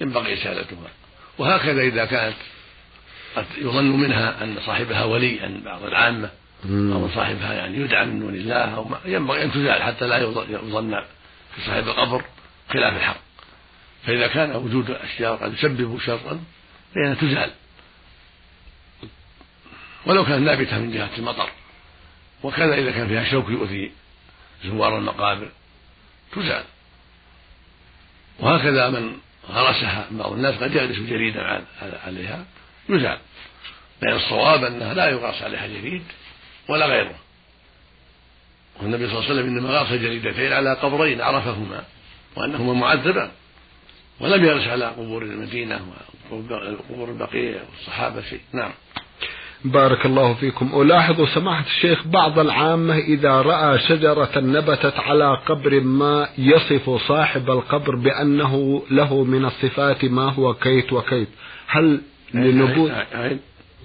ينبغي 0.00 0.32
إزالتها 0.32 0.90
وهكذا 1.38 1.82
إذا 1.82 2.04
كانت 2.04 2.36
قد 3.36 3.44
يظن 3.58 4.00
منها 4.00 4.44
أن 4.44 4.56
صاحبها 4.66 5.04
ولي 5.04 5.40
عن 5.40 5.60
بعض 5.60 5.84
العامة 5.84 6.30
أو 6.64 7.08
صاحبها 7.14 7.54
يعني 7.54 7.76
يدعى 7.76 8.04
من 8.04 8.20
دون 8.20 8.34
الله 8.34 8.54
أو 8.54 8.90
ينبغي 9.04 9.44
أن 9.44 9.52
تزال 9.52 9.82
حتى 9.82 10.06
لا 10.06 10.18
يظن 10.48 11.00
في 11.56 11.62
صاحب 11.66 11.88
القبر 11.88 12.24
خلاف 12.72 12.96
الحق. 12.96 13.20
فإذا 14.06 14.26
كان 14.26 14.56
وجود 14.56 14.90
أشياء 14.90 15.36
قد 15.36 15.54
يسبب 15.54 15.98
شرا 16.00 16.40
فإنها 16.94 17.14
تزال. 17.14 17.50
ولو 20.06 20.24
كانت 20.24 20.42
نابتة 20.42 20.78
من 20.78 20.92
جهة 20.92 21.10
المطر 21.18 21.50
وكذا 22.42 22.74
إذا 22.74 22.90
كان 22.90 23.08
فيها 23.08 23.24
شوك 23.30 23.48
يؤذي 23.48 23.92
زوار 24.64 24.98
المقابر 24.98 25.48
تزال. 26.32 26.64
وهكذا 28.40 28.90
من 28.90 29.16
غرسها 29.50 30.06
بعض 30.10 30.32
الناس 30.32 30.54
قد 30.54 30.74
يغرس 30.74 30.96
جريدا 30.96 31.64
عليها 32.06 32.44
يزال 32.88 33.18
لأن 34.02 34.16
الصواب 34.16 34.64
أنها 34.64 34.94
لا 34.94 35.08
يغرس 35.08 35.42
عليها 35.42 35.66
جريد 35.66 36.02
ولا 36.68 36.86
غيره. 36.86 37.14
والنبي 38.82 39.06
صلى 39.06 39.18
الله 39.18 39.30
عليه 39.30 39.40
وسلم 39.40 39.56
إنما 39.56 39.68
غرس 39.68 39.92
جريدتين 39.92 40.52
على 40.52 40.74
قبرين 40.74 41.20
عرفهما 41.20 41.84
وأنهما 42.36 42.72
معذبان 42.72 43.30
ولم 44.20 44.44
يغرس 44.44 44.66
على 44.66 44.86
قبور 44.86 45.22
المدينة 45.22 45.86
وقبور 46.30 47.08
البقية 47.08 47.64
والصحابة 47.70 48.22
شيء 48.22 48.40
نعم. 48.52 48.72
بارك 49.64 50.06
الله 50.06 50.34
فيكم. 50.34 50.82
ألاحظ 50.82 51.24
سماحة 51.34 51.64
الشيخ 51.66 52.06
بعض 52.06 52.38
العامة 52.38 52.98
إذا 52.98 53.30
رأى 53.42 53.78
شجرة 53.78 54.30
نبتت 54.36 54.94
على 54.98 55.38
قبر 55.46 55.80
ما 55.80 56.28
يصف 56.38 56.90
صاحب 57.08 57.50
القبر 57.50 57.96
بأنه 57.96 58.82
له 58.90 59.24
من 59.24 59.44
الصفات 59.44 60.04
ما 60.04 60.32
هو 60.32 60.54
كيت 60.54 60.92
وكيت. 60.92 61.28
هل 61.68 62.00
لنبوت 62.34 62.90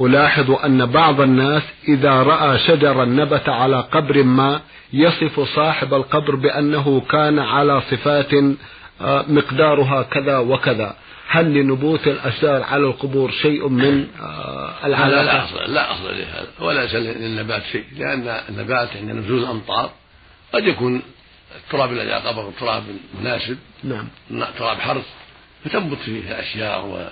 ألاحظ 0.02 0.52
أن 0.52 0.86
بعض 0.86 1.22
الناس 1.22 1.64
إذا 1.88 2.24
رأى 2.24 2.60
شجرا 2.60 3.06
نبت 3.06 3.50
على 3.50 3.82
قبر 3.92 4.24
ما 4.24 4.60
يصف 4.94 5.40
صاحب 5.40 5.94
القبر 5.94 6.36
بأنه 6.36 7.02
كان 7.10 7.40
على 7.40 7.82
صفات 7.82 8.34
آه، 9.02 9.26
مقدارها 9.28 10.04
كذا 10.04 10.38
وكذا. 10.38 10.96
هل 11.34 11.54
لنبوت 11.54 12.08
الأشجار 12.08 12.64
على 12.64 12.84
القبور 12.84 13.32
شيء 13.32 13.68
من 13.68 14.08
العلاقة؟ 14.84 15.24
لا 15.24 15.44
أصل 15.44 15.74
لا 15.74 15.92
أصل 15.92 16.18
لهذا 16.18 16.48
وليس 16.60 16.96
للنبات 16.96 17.64
شيء 17.72 17.86
لأن 17.98 18.28
النبات 18.50 18.90
عند 18.96 19.12
نزول 19.12 19.40
الأمطار 19.40 19.92
قد 20.54 20.64
يكون 20.66 21.02
التراب 21.56 21.92
الذي 21.92 22.14
على 22.14 22.24
القبر 22.24 22.52
تراب 22.60 22.84
مناسب 23.20 23.58
نعم 23.84 24.08
تراب 24.58 24.80
حرث 24.80 25.06
فتنبت 25.66 25.98
فيه 25.98 26.20
الأشجار 26.20 27.10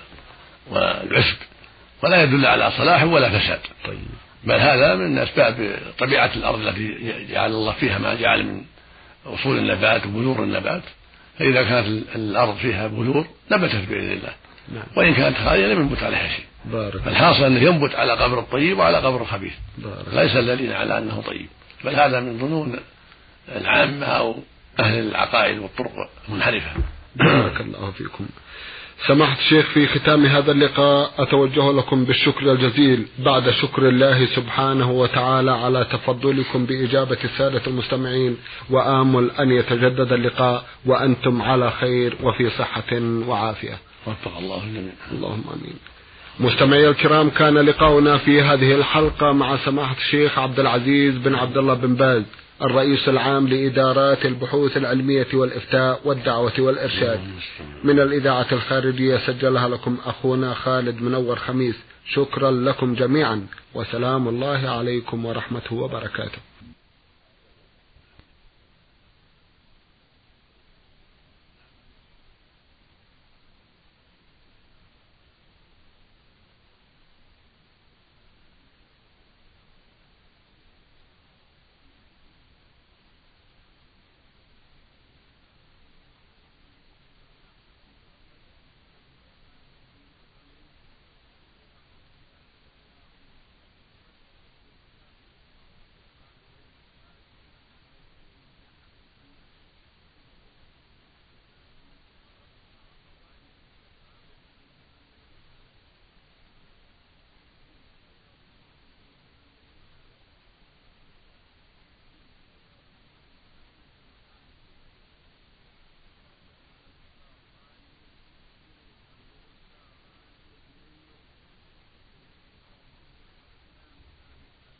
والعشب 0.70 1.36
ولا 2.02 2.22
يدل 2.22 2.46
على 2.46 2.70
صلاح 2.70 3.02
ولا 3.02 3.38
فساد 3.38 3.60
طيب. 3.84 3.98
بل 4.44 4.54
هذا 4.54 4.94
من 4.94 5.18
أسباب 5.18 5.78
طبيعة 5.98 6.30
الأرض 6.36 6.66
التي 6.66 7.14
جعل 7.30 7.50
الله 7.50 7.72
فيها 7.72 7.98
ما 7.98 8.14
جعل 8.14 8.42
من 8.46 8.62
أصول 9.26 9.58
النبات 9.58 10.06
وبذور 10.06 10.42
النبات 10.42 10.82
فإذا 11.40 11.62
كانت 11.62 12.02
الأرض 12.14 12.56
فيها 12.56 12.86
بذور 12.86 13.26
نبتت 13.52 13.88
بإذن 13.88 14.12
الله. 14.12 14.32
نعم. 14.74 14.84
وإن 14.96 15.14
كانت 15.14 15.36
خالية 15.36 15.66
لم 15.66 15.80
ينبت 15.80 16.02
عليها 16.02 16.28
شيء. 16.28 16.44
بارك 16.64 17.06
الحاصل 17.06 17.44
أنه 17.44 17.60
ينبت 17.60 17.94
على 17.94 18.12
قبر 18.12 18.38
الطيب 18.38 18.78
وعلى 18.78 18.96
قبر 18.96 19.20
الخبيث. 19.20 19.52
ليس 20.12 20.36
الذين 20.36 20.72
على 20.72 20.98
أنه 20.98 21.22
طيب. 21.22 21.46
بل 21.84 21.94
هذا 21.94 22.20
من 22.20 22.38
ظنون 22.38 22.76
العامة 23.48 24.06
أو 24.06 24.36
أهل 24.80 24.98
العقائد 24.98 25.58
والطرق 25.58 25.92
المنحرفة. 26.28 26.70
بارك 27.16 27.60
الله 27.60 27.90
فيكم. 27.90 28.26
سماحة 29.06 29.38
الشيخ 29.38 29.66
في 29.66 29.86
ختام 29.86 30.26
هذا 30.26 30.52
اللقاء 30.52 31.12
أتوجه 31.18 31.72
لكم 31.72 32.04
بالشكر 32.04 32.52
الجزيل 32.52 33.06
بعد 33.18 33.50
شكر 33.50 33.88
الله 33.88 34.26
سبحانه 34.26 34.90
وتعالى 34.90 35.50
على 35.50 35.86
تفضلكم 35.92 36.66
بإجابة 36.66 37.18
السادة 37.24 37.62
المستمعين 37.66 38.36
وآمل 38.70 39.30
أن 39.30 39.52
يتجدد 39.52 40.12
اللقاء 40.12 40.64
وأنتم 40.86 41.42
على 41.42 41.70
خير 41.70 42.16
وفي 42.22 42.50
صحة 42.50 43.00
وعافية. 43.28 43.78
وفق 44.06 44.38
الله 44.38 44.64
الجميع 44.64 44.92
اللهم 45.12 45.44
آمين. 45.54 45.76
مستمعي 46.40 46.88
الكرام 46.88 47.30
كان 47.30 47.58
لقاؤنا 47.58 48.16
في 48.18 48.42
هذه 48.42 48.74
الحلقة 48.74 49.32
مع 49.32 49.56
سماحة 49.56 49.96
الشيخ 49.96 50.38
عبد 50.38 50.60
العزيز 50.60 51.16
بن 51.16 51.34
عبد 51.34 51.56
الله 51.56 51.74
بن 51.74 51.94
باز. 51.94 52.22
الرئيس 52.62 53.08
العام 53.08 53.48
لإدارات 53.48 54.26
البحوث 54.26 54.76
العلمية 54.76 55.26
والإفتاء 55.34 56.00
والدعوة 56.04 56.52
والإرشاد. 56.58 57.20
من 57.84 58.00
الإذاعة 58.00 58.46
الخارجية 58.52 59.16
سجلها 59.16 59.68
لكم 59.68 59.96
أخونا 60.06 60.54
خالد 60.54 61.02
منور 61.02 61.36
خميس. 61.36 61.74
شكرا 62.12 62.50
لكم 62.50 62.94
جميعا. 62.94 63.46
وسلام 63.74 64.28
الله 64.28 64.68
عليكم 64.68 65.24
ورحمته 65.24 65.74
وبركاته. 65.76 66.38